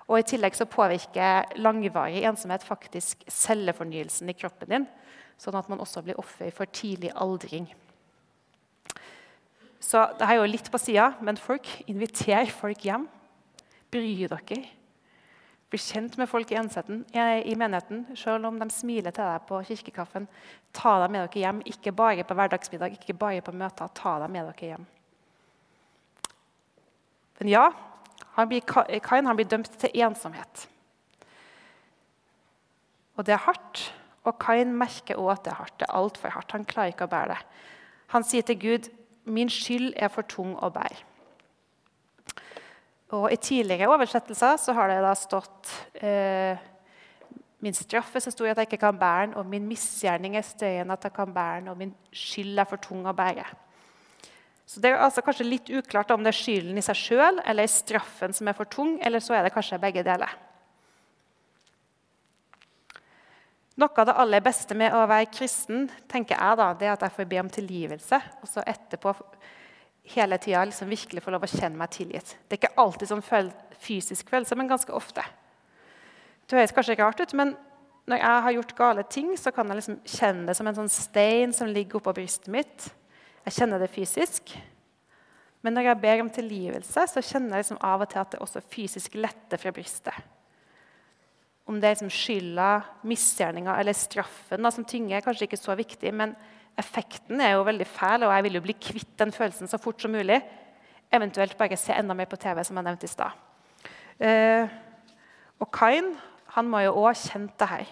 Og 0.09 0.19
I 0.19 0.27
tillegg 0.27 0.57
så 0.59 0.69
påvirker 0.69 1.57
langvarig 1.63 2.27
ensomhet 2.29 2.67
faktisk 2.67 3.25
cellefornyelsen 3.31 4.29
i 4.29 4.37
kroppen 4.37 4.73
din. 4.75 4.89
Sånn 5.41 5.57
at 5.57 5.69
man 5.71 5.81
også 5.81 6.03
blir 6.05 6.19
offer 6.21 6.51
for 6.53 6.69
tidlig 6.69 7.15
aldring. 7.15 7.71
Så 9.81 10.03
det 10.19 10.27
er 10.27 10.41
jo 10.41 10.51
litt 10.51 10.69
på 10.69 10.81
sida, 10.83 11.15
men 11.25 11.39
folk, 11.41 11.71
inviter 11.87 12.51
folk 12.53 12.83
hjem. 12.85 13.07
Bry 13.95 14.27
dere. 14.27 14.78
Bli 15.69 15.79
kjent 15.79 16.17
med 16.17 16.29
folk 16.31 16.51
i, 16.51 16.57
i 16.57 17.55
menigheten, 17.55 18.07
selv 18.17 18.47
om 18.49 18.57
de 18.61 18.71
smiler 18.73 19.13
til 19.13 19.27
deg 19.29 19.43
på 19.49 19.61
kirkekaffen. 19.69 20.29
Ta 20.73 20.95
dem 21.03 21.13
med 21.13 21.27
dere 21.27 21.43
hjem, 21.43 21.61
ikke 21.69 21.93
bare 21.93 22.25
på 22.25 22.37
hverdagsmiddag, 22.39 22.97
ikke 22.97 23.15
bare 23.15 23.45
på 23.45 23.53
møter. 23.53 23.91
Ta 23.95 24.15
dem 24.23 24.33
med 24.33 24.49
dere 24.49 24.73
hjem. 24.73 24.87
Men 27.39 27.53
ja, 27.53 27.67
han 28.39 28.49
blir, 28.49 28.65
Kain 29.05 29.29
han 29.29 29.37
blir 29.37 29.49
dømt 29.49 29.71
til 29.79 29.93
ensomhet. 29.95 30.69
Og 33.19 33.27
det 33.27 33.35
er 33.35 33.45
hardt. 33.45 33.85
Og 34.25 34.39
Kain 34.41 34.73
merker 34.73 35.19
også 35.19 35.35
at 35.35 35.45
det 35.45 35.53
er 35.53 35.61
hardt. 35.61 35.77
Det 35.81 35.87
er 35.89 35.99
altfor 36.01 36.33
hardt. 36.33 36.57
Han 36.57 36.65
klarer 36.65 36.95
ikke 36.95 37.09
å 37.09 37.13
bære 37.13 37.35
det. 37.35 37.39
Han 38.15 38.25
sier 38.25 38.43
til 38.43 38.61
Gud, 38.61 38.89
'Min 39.29 39.51
skyld 39.53 39.93
er 39.97 40.09
for 40.09 40.23
tung 40.23 40.57
å 40.57 40.71
bære'. 40.73 41.05
Og 43.17 43.31
I 43.33 43.39
tidligere 43.41 43.89
oversettelser 43.89 44.59
så 44.61 44.75
har 44.77 44.91
det 44.91 44.99
da 45.01 45.15
stått 45.17 45.71
eh, 46.05 46.59
Min 47.65 47.75
straff 47.75 48.13
er 48.15 48.23
så 48.23 48.31
stor 48.31 48.51
at 48.53 48.61
jeg 48.61 48.69
ikke 48.69 48.85
kan 48.85 48.99
bære 48.99 49.23
den, 49.27 49.33
og 49.41 49.49
min 49.51 49.65
misgjerning 49.67 50.37
er 50.39 50.45
større 50.47 50.85
enn 50.85 50.93
at 50.95 51.03
jeg 51.09 51.15
kan 51.17 51.33
bære 51.35 51.57
den, 51.59 51.73
og 51.73 51.81
min 51.81 51.95
skyld 52.15 52.61
er 52.63 52.69
for 52.71 52.79
tung 52.79 53.03
å 53.03 53.15
bære. 53.17 53.47
Så 54.69 54.79
Det 54.85 54.93
er 54.93 55.01
altså 55.03 55.25
kanskje 55.27 55.49
litt 55.49 55.73
uklart 55.73 56.13
om 56.15 56.23
det 56.23 56.31
er 56.31 56.39
skylden 56.39 56.79
i 56.79 56.85
seg 56.85 57.01
sjøl 57.01 57.41
eller 57.49 57.67
straffen 57.73 58.37
som 58.37 58.47
er 58.47 58.55
for 58.55 58.71
tung, 58.71 58.99
eller 59.03 59.25
så 59.25 59.35
er 59.35 59.49
det 59.49 59.55
kanskje 59.57 59.81
begge 59.83 60.05
deler. 60.07 60.37
Noe 63.79 63.95
av 63.95 64.07
det 64.07 64.17
aller 64.23 64.43
beste 64.43 64.75
med 64.79 64.95
å 64.95 65.05
være 65.07 65.31
kristen 65.31 65.89
tenker 66.11 66.39
jeg 66.39 66.59
da, 66.61 66.73
det 66.79 66.87
er 66.87 66.95
at 66.97 67.05
jeg 67.07 67.15
får 67.17 67.29
be 67.31 67.43
om 67.43 67.51
tilgivelse. 67.51 68.19
Og 68.43 68.51
så 68.51 68.63
etterpå 68.67 69.17
hele 70.15 70.39
tida 70.41 70.65
liksom 70.67 70.91
virkelig 70.91 71.23
få 71.25 71.33
lov 71.35 71.45
å 71.47 71.51
kjenne 71.51 71.79
meg 71.79 71.93
tilgitt. 71.95 72.35
Det 72.47 72.57
er 72.57 72.63
ikke 72.63 72.81
alltid 72.83 73.11
sånn 73.11 73.25
fysisk 73.79 74.31
følelse, 74.31 74.57
men 74.59 74.71
ganske 74.71 74.95
ofte. 74.95 75.25
Det 76.49 76.57
høres 76.57 76.73
kanskje 76.77 76.97
rart 77.01 77.21
ut, 77.21 77.35
men 77.37 77.53
når 78.09 78.23
jeg 78.23 78.45
har 78.45 78.55
gjort 78.57 78.77
gale 78.79 79.05
ting, 79.13 79.35
så 79.37 79.53
kan 79.53 79.69
jeg 79.69 79.81
liksom 79.83 79.99
kjenne 80.09 80.49
det 80.49 80.57
som 80.57 80.69
en 80.71 80.79
sånn 80.79 80.93
stein 80.93 81.53
som 81.53 81.69
ligger 81.69 82.01
oppå 82.01 82.15
brystet 82.17 82.49
mitt. 82.53 82.89
Jeg 83.45 83.59
kjenner 83.59 83.83
det 83.83 83.91
fysisk. 83.93 84.55
Men 85.65 85.75
når 85.77 85.91
jeg 85.91 86.01
ber 86.01 86.23
om 86.23 86.31
tilgivelse, 86.33 87.05
så 87.13 87.23
kjenner 87.25 87.59
jeg 87.59 87.67
liksom 87.67 87.81
av 87.85 88.05
og 88.05 88.09
til 88.09 88.23
at 88.23 88.33
det 88.33 88.41
også 88.45 88.65
fysisk 88.73 89.19
letter 89.19 89.61
fra 89.61 89.73
brystet. 89.75 90.17
Om 91.69 91.77
det 91.77 91.89
er 91.89 91.97
liksom 91.99 92.15
skylda, 92.15 92.69
misgjerninga 93.11 93.75
eller 93.77 93.97
straffen 93.97 94.65
da, 94.65 94.73
som 94.73 94.87
tynger, 94.89 95.19
er 95.19 95.27
kanskje 95.27 95.51
ikke 95.51 95.61
så 95.61 95.77
viktig. 95.77 96.15
men 96.15 96.33
Effekten 96.79 97.41
er 97.41 97.57
jo 97.57 97.67
veldig 97.67 97.87
fæl, 97.87 98.25
og 98.27 98.35
jeg 98.35 98.45
vil 98.47 98.59
jo 98.59 98.65
bli 98.67 98.75
kvitt 98.79 99.15
den 99.19 99.33
følelsen 99.35 99.71
så 99.71 99.79
fort 99.81 100.03
som 100.03 100.13
mulig. 100.15 100.39
Eventuelt 101.13 101.57
bare 101.59 101.77
se 101.77 101.95
enda 101.97 102.15
mer 102.15 102.29
på 102.31 102.37
TV, 102.37 102.63
som 102.65 102.77
jeg 102.77 102.87
nevnte 102.87 103.09
i 103.09 103.13
stad. 103.13 103.39
Eh, 104.21 104.69
og 105.59 105.71
Kain 105.73 106.13
han 106.55 106.69
må 106.71 106.83
jo 106.85 106.95
òg 107.01 107.11
ha 107.11 107.15
kjent 107.19 107.55
det 107.61 107.69
her. 107.71 107.91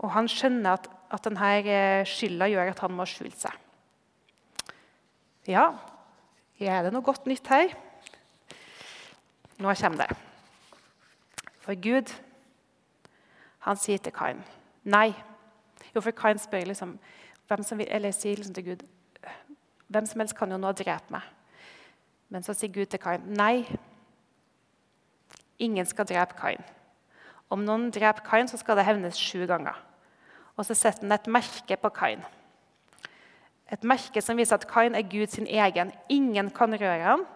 Og 0.00 0.12
han 0.14 0.28
skjønner 0.28 0.78
at, 0.78 0.88
at 1.12 1.26
denne 1.26 1.50
eh, 1.60 2.06
skylda 2.08 2.48
gjør 2.50 2.72
at 2.72 2.82
han 2.84 2.94
må 2.96 3.06
skjule 3.08 3.36
seg. 3.36 3.56
Ja, 5.48 5.70
er 6.60 6.84
det 6.84 6.92
noe 6.92 7.04
godt 7.04 7.26
nytt 7.28 7.48
her? 7.48 7.72
Nå 9.60 9.74
kommer 9.80 10.04
det. 10.04 10.16
For 11.60 11.76
Gud, 11.76 12.12
han 13.66 13.76
sier 13.76 14.00
til 14.00 14.14
Kain 14.16 14.40
nei. 14.84 15.12
Jo, 15.94 16.00
for 16.00 16.14
Kain 16.16 16.38
spør 16.38 16.68
liksom 16.70 16.94
hvem 17.50 17.66
som 17.66 17.80
vil, 17.80 17.90
eller 17.90 18.14
sier 18.14 18.38
liksom 18.38 18.54
til 18.56 18.72
Gud 18.72 18.88
Hvem 19.90 20.06
som 20.06 20.22
helst 20.22 20.36
kan 20.38 20.52
jo 20.54 20.56
nå 20.60 20.70
drepe 20.78 21.10
meg. 21.10 21.24
Men 22.30 22.44
så 22.46 22.54
sier 22.54 22.70
Gud 22.70 22.92
til 22.92 23.00
Kain 23.02 23.24
nei. 23.34 23.64
Ingen 25.58 25.88
skal 25.88 26.06
drepe 26.06 26.36
Kain. 26.38 26.62
Om 27.50 27.64
noen 27.66 27.88
dreper 27.90 28.22
Kain, 28.22 28.46
så 28.46 28.60
skal 28.60 28.78
det 28.78 28.86
hevnes 28.86 29.18
sju 29.18 29.42
ganger. 29.50 29.74
Og 30.54 30.68
så 30.68 30.76
setter 30.78 31.02
han 31.02 31.16
et 31.16 31.26
merke 31.26 31.74
på 31.82 31.90
Kain. 31.96 32.22
Et 33.70 33.82
merke 33.82 34.22
som 34.22 34.38
viser 34.38 34.60
at 34.60 34.68
Kain 34.70 34.94
er 34.94 35.10
Guds 35.10 35.38
egen. 35.42 35.90
Ingen 36.08 36.52
kan 36.54 36.74
røre 36.78 37.02
ham. 37.02 37.26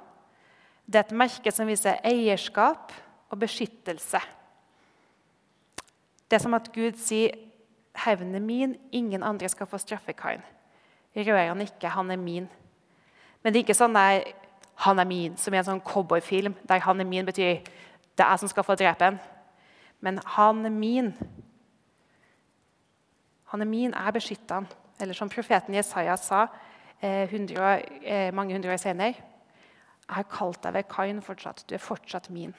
Det 0.87 1.00
er 1.00 1.09
et 1.09 1.18
merke 1.24 1.50
som 1.55 1.66
viser 1.66 1.98
eierskap 2.07 2.94
og 3.35 3.40
beskyttelse. 3.42 4.22
Det 6.31 6.38
er 6.38 6.42
som 6.42 6.55
at 6.55 6.70
Gud 6.74 6.98
sier 7.03 7.35
Hevnen 7.95 8.35
er 8.35 8.41
min, 8.41 8.77
ingen 8.93 9.23
andre 9.23 9.49
skal 9.49 9.67
få 9.67 9.79
straffe 9.79 10.13
Kain. 10.13 10.43
Rør 11.17 11.49
han 11.49 11.61
ikke, 11.61 11.89
han 11.89 12.11
er 12.11 12.17
min. 12.17 12.49
Men 13.43 13.53
det 13.53 13.61
er 13.61 13.65
ikke 13.65 13.77
sånn 13.77 13.95
der 13.95 14.25
'han 14.75 14.99
er 14.99 15.05
min', 15.05 15.37
som 15.37 15.55
i 15.55 15.57
en 15.57 15.65
sånn 15.65 15.81
cowboyfilm, 15.81 16.55
der 16.69 16.79
'han 16.79 17.01
er 17.01 17.05
min' 17.05 17.27
betyr 17.27 17.61
'det 18.17 18.25
er 18.25 18.31
jeg 18.31 18.39
som 18.39 18.49
skal 18.49 18.63
få 18.63 18.75
drepe 18.75 19.05
ham'. 19.05 19.19
Men 20.01 20.19
'han 20.19 20.67
er 20.67 20.71
min'. 20.71 21.15
Han 23.45 23.61
er 23.61 23.67
min, 23.67 23.95
jeg 23.95 24.13
beskytter 24.13 24.55
han. 24.55 24.67
Eller 25.01 25.15
som 25.15 25.29
profeten 25.29 25.75
Jesaja 25.75 26.17
sa 26.17 26.47
eh, 27.03 27.31
hundre, 27.31 27.83
eh, 28.03 28.35
mange 28.35 28.55
hundre 28.55 28.73
år 28.73 28.77
senere 28.77 29.15
'Jeg 30.09 30.17
har 30.17 30.23
kalt 30.23 30.63
deg 30.63 30.75
ved 30.75 30.89
Kain 30.89 31.23
fortsatt. 31.23 31.65
Du 31.69 31.75
er 31.75 31.79
fortsatt 31.79 32.31
min'. 32.31 32.55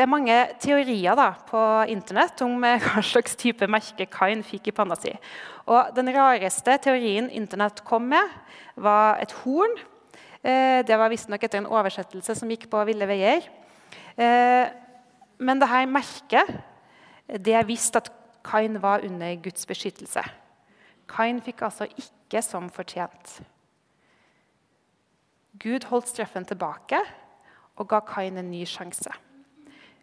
Det 0.00 0.06
er 0.06 0.08
mange 0.08 0.34
teorier 0.56 1.12
da, 1.12 1.26
på 1.44 1.62
Internett 1.92 2.40
om 2.40 2.62
eh, 2.64 2.80
hva 2.86 3.02
slags 3.04 3.34
type 3.36 3.66
merke 3.68 4.06
Kain 4.08 4.40
fikk 4.40 4.70
i 4.70 4.72
panna 4.72 4.96
si. 4.96 5.12
Og 5.68 5.90
den 5.92 6.08
rareste 6.16 6.78
teorien 6.86 7.28
Internett 7.28 7.82
kom 7.84 8.06
med, 8.08 8.32
var 8.80 9.20
et 9.20 9.34
horn. 9.42 9.76
Eh, 10.40 10.80
det 10.88 10.96
var 10.96 11.12
visstnok 11.12 11.44
etter 11.44 11.60
en 11.60 11.68
oversettelse 11.68 12.38
som 12.40 12.48
gikk 12.48 12.64
på 12.72 12.80
ville 12.88 13.10
veier. 13.12 13.44
Eh, 14.16 14.72
men 15.36 15.60
dette 15.60 15.84
merket 15.92 16.56
det 17.36 17.60
visste 17.68 18.00
at 18.00 18.08
Kain 18.40 18.80
var 18.80 19.04
under 19.04 19.36
Guds 19.44 19.68
beskyttelse. 19.68 20.24
Kain 21.12 21.44
fikk 21.44 21.66
altså 21.68 21.92
ikke 21.92 22.40
som 22.40 22.72
fortjent. 22.72 23.42
Gud 25.60 25.92
holdt 25.92 26.08
straffen 26.08 26.48
tilbake 26.48 27.04
og 27.76 27.92
ga 27.92 28.00
Kain 28.00 28.40
en 28.40 28.56
ny 28.56 28.64
sjanse. 28.64 29.12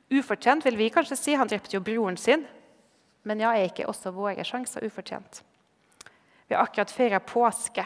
Ufortjent 0.09 0.65
vil 0.65 0.77
vi 0.79 0.89
kanskje 0.93 1.17
si. 1.19 1.35
Han 1.35 1.49
drepte 1.49 1.75
jo 1.75 1.83
broren 1.83 2.17
sin. 2.19 2.45
Men 3.27 3.43
ja, 3.43 3.51
er 3.51 3.67
ikke 3.67 3.87
også 3.89 4.13
våre 4.15 4.45
sjanser 4.47 4.85
ufortjent? 4.87 5.41
Vi 6.47 6.55
har 6.55 6.63
akkurat 6.63 6.91
feira 6.91 7.19
påske. 7.19 7.83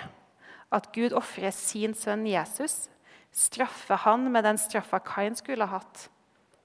At 0.71 0.91
Gud 0.93 1.15
ofrer 1.17 1.51
sin 1.55 1.95
sønn 1.97 2.27
Jesus. 2.29 2.85
Straffer 3.33 4.03
han 4.05 4.27
med 4.31 4.45
den 4.45 4.59
straffa 4.61 4.99
Kain 5.03 5.35
skulle 5.35 5.65
ha 5.65 5.79
hatt. 5.79 6.09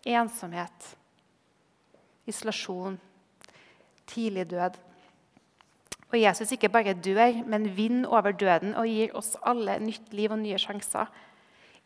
Ensomhet, 0.06 0.92
isolasjon, 2.30 2.98
tidlig 4.06 4.44
død. 4.52 4.76
Og 6.12 6.18
Jesus 6.20 6.52
ikke 6.54 6.70
bare 6.70 6.94
dør, 6.94 7.40
men 7.46 7.66
vinner 7.74 8.12
over 8.14 8.30
døden 8.30 8.76
og 8.78 8.86
gir 8.86 9.16
oss 9.18 9.32
alle 9.42 9.80
nytt 9.82 10.12
liv 10.14 10.30
og 10.30 10.38
nye 10.44 10.58
sjanser. 10.62 11.10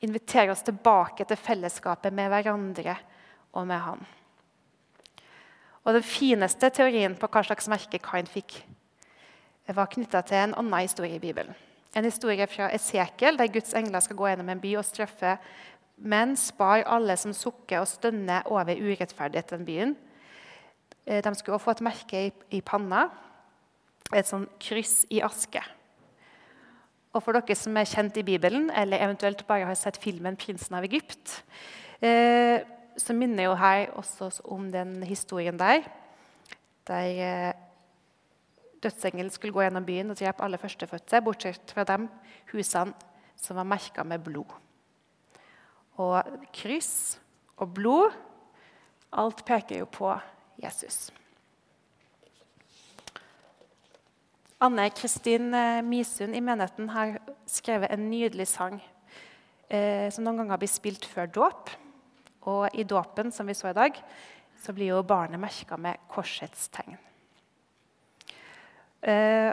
Inviterer 0.04 0.52
oss 0.52 0.64
tilbake 0.66 1.24
til 1.28 1.40
fellesskapet 1.40 2.12
med 2.12 2.28
hverandre 2.32 2.98
og 3.52 3.66
med 3.66 3.78
han. 3.78 4.04
Og 5.84 5.94
Den 5.94 6.04
fineste 6.04 6.68
teorien 6.70 7.16
på 7.16 7.28
hva 7.30 7.42
slags 7.46 7.68
merke 7.72 7.98
Kain 8.02 8.28
fikk, 8.28 8.60
var 9.70 9.90
knytta 9.90 10.22
til 10.26 10.36
en 10.36 10.54
annen 10.58 10.82
historie 10.82 11.16
i 11.16 11.22
Bibelen. 11.22 11.54
En 11.94 12.06
historie 12.06 12.46
fra 12.46 12.68
Esekiel, 12.74 13.38
der 13.38 13.50
Guds 13.50 13.74
engler 13.74 14.02
skal 14.02 14.16
gå 14.18 14.28
gjennom 14.28 14.48
en 14.50 14.62
by 14.62 14.76
og 14.78 14.86
straffe, 14.86 15.36
men 15.96 16.36
spar 16.38 16.84
alle 16.86 17.16
som 17.20 17.34
sukker 17.36 17.82
og 17.82 17.88
stønner 17.90 18.46
over 18.50 18.78
urettferdighet 18.78 19.52
i 19.52 19.56
den 19.56 19.66
byen. 19.66 19.96
Eh, 21.06 21.22
de 21.24 21.34
skulle 21.34 21.54
også 21.54 21.64
få 21.64 21.76
et 21.76 21.84
merke 21.84 22.22
i 22.50 22.60
panna, 22.60 23.08
et 24.14 24.26
sånn 24.26 24.48
kryss 24.62 25.04
i 25.10 25.20
aske. 25.22 25.62
Og 27.10 27.24
for 27.24 27.34
dere 27.34 27.56
som 27.58 27.76
er 27.76 27.88
kjent 27.90 28.18
i 28.20 28.26
Bibelen, 28.26 28.68
eller 28.70 29.02
eventuelt 29.02 29.42
bare 29.46 29.66
har 29.66 29.74
sett 29.74 29.98
filmen 29.98 30.36
'Prinsen 30.36 30.76
av 30.76 30.84
Egypt', 30.84 31.42
eh, 32.02 32.62
så 33.00 33.16
minner 33.16 33.48
jo 33.48 33.56
her 33.58 33.90
også 33.98 34.30
om 34.44 34.68
den 34.72 35.02
historien 35.02 35.58
der. 35.58 35.84
Der 36.88 37.52
Dødsengelen 38.82 39.30
skulle 39.30 39.52
gå 39.52 39.60
gjennom 39.60 39.84
byen 39.84 40.10
og 40.10 40.16
drepe 40.16 40.44
alle 40.44 40.58
førstefødte, 40.58 41.20
bortsett 41.20 41.72
fra 41.74 41.84
de 41.84 42.08
husene 42.52 42.94
som 43.36 43.56
var 43.56 43.68
merka 43.68 44.04
med 44.04 44.24
blod. 44.24 44.52
Og 46.00 46.22
kryss 46.56 47.20
og 47.56 47.74
blod 47.76 48.16
Alt 49.10 49.42
peker 49.42 49.80
jo 49.80 49.88
på 49.90 50.12
Jesus. 50.62 51.08
Anne 54.62 54.84
Kristin 54.94 55.54
eh, 55.54 55.80
Misund 55.82 56.36
i 56.36 56.42
menigheten 56.44 56.92
har 56.92 57.16
skrevet 57.48 57.90
en 57.90 58.04
nydelig 58.10 58.46
sang 58.52 58.76
eh, 59.66 60.06
som 60.12 60.22
noen 60.26 60.44
ganger 60.44 60.60
blir 60.60 60.70
spilt 60.70 61.08
før 61.08 61.30
dåp. 61.32 61.72
Og 62.48 62.68
i 62.72 62.84
dåpen, 62.84 63.32
som 63.32 63.46
vi 63.46 63.54
så 63.54 63.70
i 63.70 63.76
dag, 63.76 63.96
så 64.60 64.72
blir 64.76 64.92
jo 64.92 65.02
barnet 65.02 65.40
merka 65.40 65.76
med 65.76 66.00
korsets 66.08 66.68
tegn. 66.72 66.96
Eh, 69.02 69.52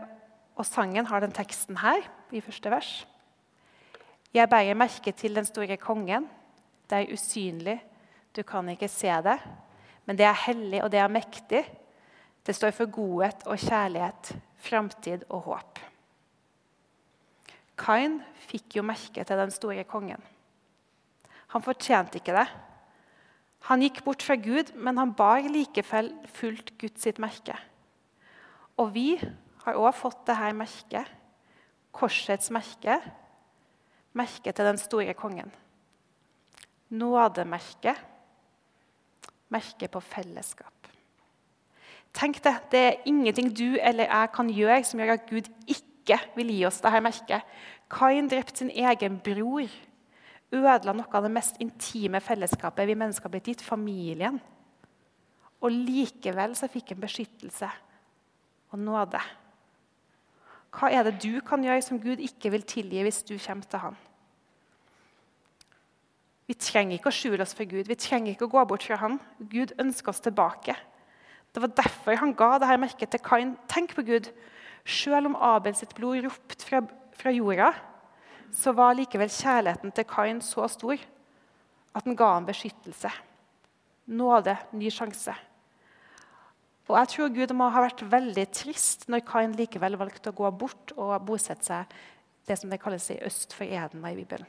og 0.57 0.65
sangen 0.67 1.07
har 1.07 1.23
den 1.23 1.35
teksten 1.35 1.79
her 1.79 2.01
i 2.35 2.41
første 2.43 2.71
vers. 2.71 2.91
Jeg 4.33 4.49
bærer 4.49 4.77
merke 4.77 5.11
til 5.15 5.35
den 5.35 5.45
store 5.47 5.77
kongen. 5.79 6.27
Det 6.89 6.97
er 6.97 7.13
usynlig, 7.13 7.77
du 8.35 8.43
kan 8.43 8.67
ikke 8.69 8.89
se 8.91 9.11
det. 9.23 9.37
Men 10.05 10.17
det 10.17 10.25
er 10.25 10.43
hellig, 10.45 10.83
og 10.83 10.91
det 10.91 10.99
er 10.99 11.11
mektig. 11.11 11.63
Det 12.45 12.55
står 12.55 12.71
for 12.71 12.91
godhet 12.91 13.43
og 13.45 13.59
kjærlighet, 13.59 14.31
framtid 14.63 15.25
og 15.29 15.41
håp. 15.49 15.79
Kain 17.77 18.21
fikk 18.47 18.79
jo 18.79 18.85
merke 18.87 19.23
til 19.23 19.37
den 19.37 19.51
store 19.51 19.83
kongen. 19.83 20.21
Han 21.53 21.63
fortjente 21.63 22.19
ikke 22.19 22.35
det. 22.35 22.47
Han 23.67 23.83
gikk 23.83 23.99
bort 24.05 24.23
fra 24.23 24.37
Gud, 24.39 24.71
men 24.79 24.99
han 24.99 25.11
bar 25.17 25.43
likevel 25.43 26.13
fullt 26.37 26.71
Guds 26.79 27.03
sitt 27.03 27.19
merke. 27.19 27.57
Og 28.79 28.93
vi 28.95 29.17
har 29.65 29.79
òg 29.79 29.91
fått 29.97 30.21
dette 30.29 30.53
merket, 30.55 31.09
korsets 31.91 32.51
merke, 32.53 33.01
merket 34.15 34.55
til 34.55 34.69
den 34.69 34.79
store 34.79 35.15
kongen. 35.17 35.51
Nådemerket, 36.95 37.99
merket 39.51 39.91
på 39.91 39.99
fellesskap. 40.03 40.71
Tenk 42.15 42.39
det, 42.43 42.55
det 42.71 42.79
er 42.79 43.03
ingenting 43.09 43.51
du 43.51 43.75
eller 43.77 44.07
jeg 44.07 44.31
kan 44.33 44.47
gjøre 44.49 44.79
som 44.87 45.01
gjør 45.01 45.17
at 45.17 45.27
Gud 45.29 45.49
ikke 45.67 46.17
vil 46.37 46.53
gi 46.55 46.63
oss 46.69 46.79
dette 46.81 47.03
merket. 47.03 47.43
Kain 47.91 48.29
drepte 48.31 48.63
sin 48.63 48.71
egen 48.71 49.19
bror. 49.23 49.67
Ødela 50.53 50.93
noe 50.95 51.11
av 51.11 51.25
det 51.25 51.33
mest 51.33 51.59
intime 51.63 52.21
fellesskapet 52.23 52.87
vi 52.87 52.95
mennesker 52.95 53.27
har 53.27 53.33
blitt 53.33 53.49
gitt, 53.51 53.65
familien. 53.65 54.39
Og 55.59 55.73
likevel 55.73 56.53
så 56.55 56.69
fikk 56.71 56.93
han 56.93 57.03
beskyttelse 57.03 57.69
og 58.71 58.79
nåde. 58.79 59.19
Hva 60.77 60.91
er 60.93 61.07
det 61.07 61.17
du 61.23 61.39
kan 61.45 61.63
gjøre 61.63 61.81
som 61.83 61.99
Gud 61.99 62.21
ikke 62.23 62.51
vil 62.53 62.65
tilgi 62.67 63.03
hvis 63.05 63.23
du 63.25 63.35
kommer 63.39 63.65
til 63.67 63.81
Han? 63.81 63.97
Vi 66.47 66.55
trenger 66.55 66.95
ikke 66.95 67.11
å 67.11 67.15
skjule 67.15 67.43
oss 67.43 67.55
for 67.57 67.67
Gud, 67.67 67.89
vi 67.89 67.97
trenger 67.99 68.31
ikke 68.31 68.47
å 68.47 68.53
gå 68.53 68.63
bort 68.69 68.85
fra 68.87 68.99
Han. 69.01 69.17
Gud 69.51 69.73
ønsker 69.81 70.13
oss 70.13 70.23
tilbake. 70.23 70.77
Det 71.51 71.63
var 71.63 71.73
derfor 71.73 72.19
han 72.21 72.35
ga 72.37 72.51
dette 72.61 72.77
merket 72.77 73.09
til 73.11 73.23
Kain. 73.23 73.55
Tenk 73.67 73.95
på 73.97 74.03
Gud. 74.05 74.29
Selv 74.85 75.31
om 75.31 75.35
Abel 75.41 75.73
sitt 75.75 75.95
blod 75.97 76.21
ropte 76.23 76.63
fra, 76.63 76.83
fra 77.17 77.33
jorda, 77.33 77.71
så 78.55 78.73
var 78.75 78.95
likevel 78.97 79.31
kjærligheten 79.31 79.93
til 79.95 80.07
Kain 80.09 80.41
så 80.43 80.67
stor 80.71 81.01
at 81.97 82.05
den 82.05 82.15
ga 82.17 82.33
ham 82.35 82.47
beskyttelse. 82.47 83.11
Nåde, 84.07 84.55
ny 84.77 84.91
sjanse. 84.93 85.33
Og 86.87 86.95
jeg 86.95 87.11
tror 87.11 87.33
Gud 87.35 87.53
må 87.57 87.67
ha 87.73 87.83
vært 87.83 88.05
veldig 88.07 88.45
trist 88.55 89.07
når 89.11 89.25
Kain 89.27 89.55
likevel 89.57 89.97
valgte 89.99 90.31
å 90.31 90.37
gå 90.37 90.51
bort 90.55 90.93
og 90.95 91.17
bosette 91.27 91.67
seg 91.67 91.97
det 92.47 92.55
som 92.59 92.71
det 92.71 92.79
kalles 92.79 93.09
i 93.11 93.19
øst 93.27 93.55
for 93.57 93.67
Eden 93.67 94.05
i 94.07 94.15
Bibelen. 94.15 94.47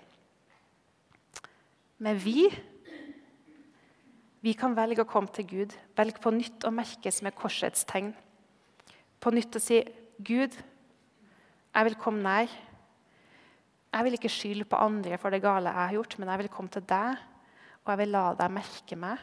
Men 1.99 2.21
vi 2.23 2.47
vi 4.39 4.53
kan 4.55 4.77
velge 4.77 5.03
å 5.03 5.09
komme 5.09 5.33
til 5.35 5.49
Gud, 5.51 5.73
velge 5.99 6.23
på 6.23 6.31
nytt 6.31 6.63
å 6.63 6.71
merkes 6.71 7.25
med 7.27 7.35
korsets 7.35 7.83
tegn. 7.89 8.13
På 9.19 9.33
nytt 9.35 9.59
å 9.59 9.61
si, 9.63 9.83
'Gud, 10.23 10.55
jeg 11.75 11.85
vil 11.85 11.99
komme 11.99 12.23
nær.' 12.23 12.68
Jeg 13.93 14.05
vil 14.05 14.19
ikke 14.19 14.31
skylde 14.33 14.67
på 14.69 14.77
andre 14.77 15.19
for 15.19 15.33
det 15.33 15.43
gale 15.43 15.73
jeg 15.73 15.81
har 15.81 15.97
gjort, 15.97 16.19
men 16.19 16.29
jeg 16.29 16.39
vil 16.43 16.51
komme 16.53 16.71
til 16.71 16.85
deg, 16.89 17.17
og 17.85 17.93
jeg 17.93 17.99
vil 18.03 18.13
la 18.13 18.25
deg 18.37 18.53
merke 18.53 18.99
meg 19.01 19.23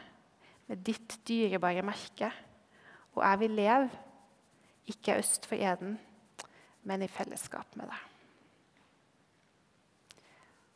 med 0.66 0.82
ditt 0.86 1.20
dyrebare 1.28 1.84
merke. 1.86 2.32
Og 3.14 3.22
jeg 3.22 3.40
vil 3.40 3.50
leve, 3.50 3.90
ikke 4.86 5.18
øst 5.18 5.46
for 5.46 5.54
eden, 5.56 5.98
men 6.86 7.02
i 7.02 7.08
fellesskap 7.10 7.76
med 7.76 7.86
deg. 7.90 8.02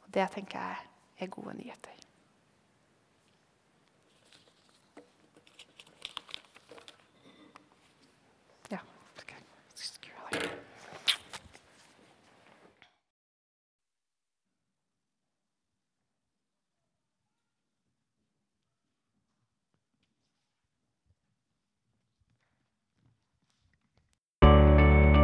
Og 0.02 0.14
Det 0.14 0.30
tenker 0.34 0.58
jeg 0.58 0.76
er 1.20 1.26
gode 1.26 1.54
nyheter. 1.54 1.90
Ja, 8.70 8.78
ok. 9.18 9.34
Skru 9.74 10.10
av 10.24 10.30
det. 10.32 10.50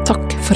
Takk 0.07 0.37
for 0.47 0.55
at 0.55 0.56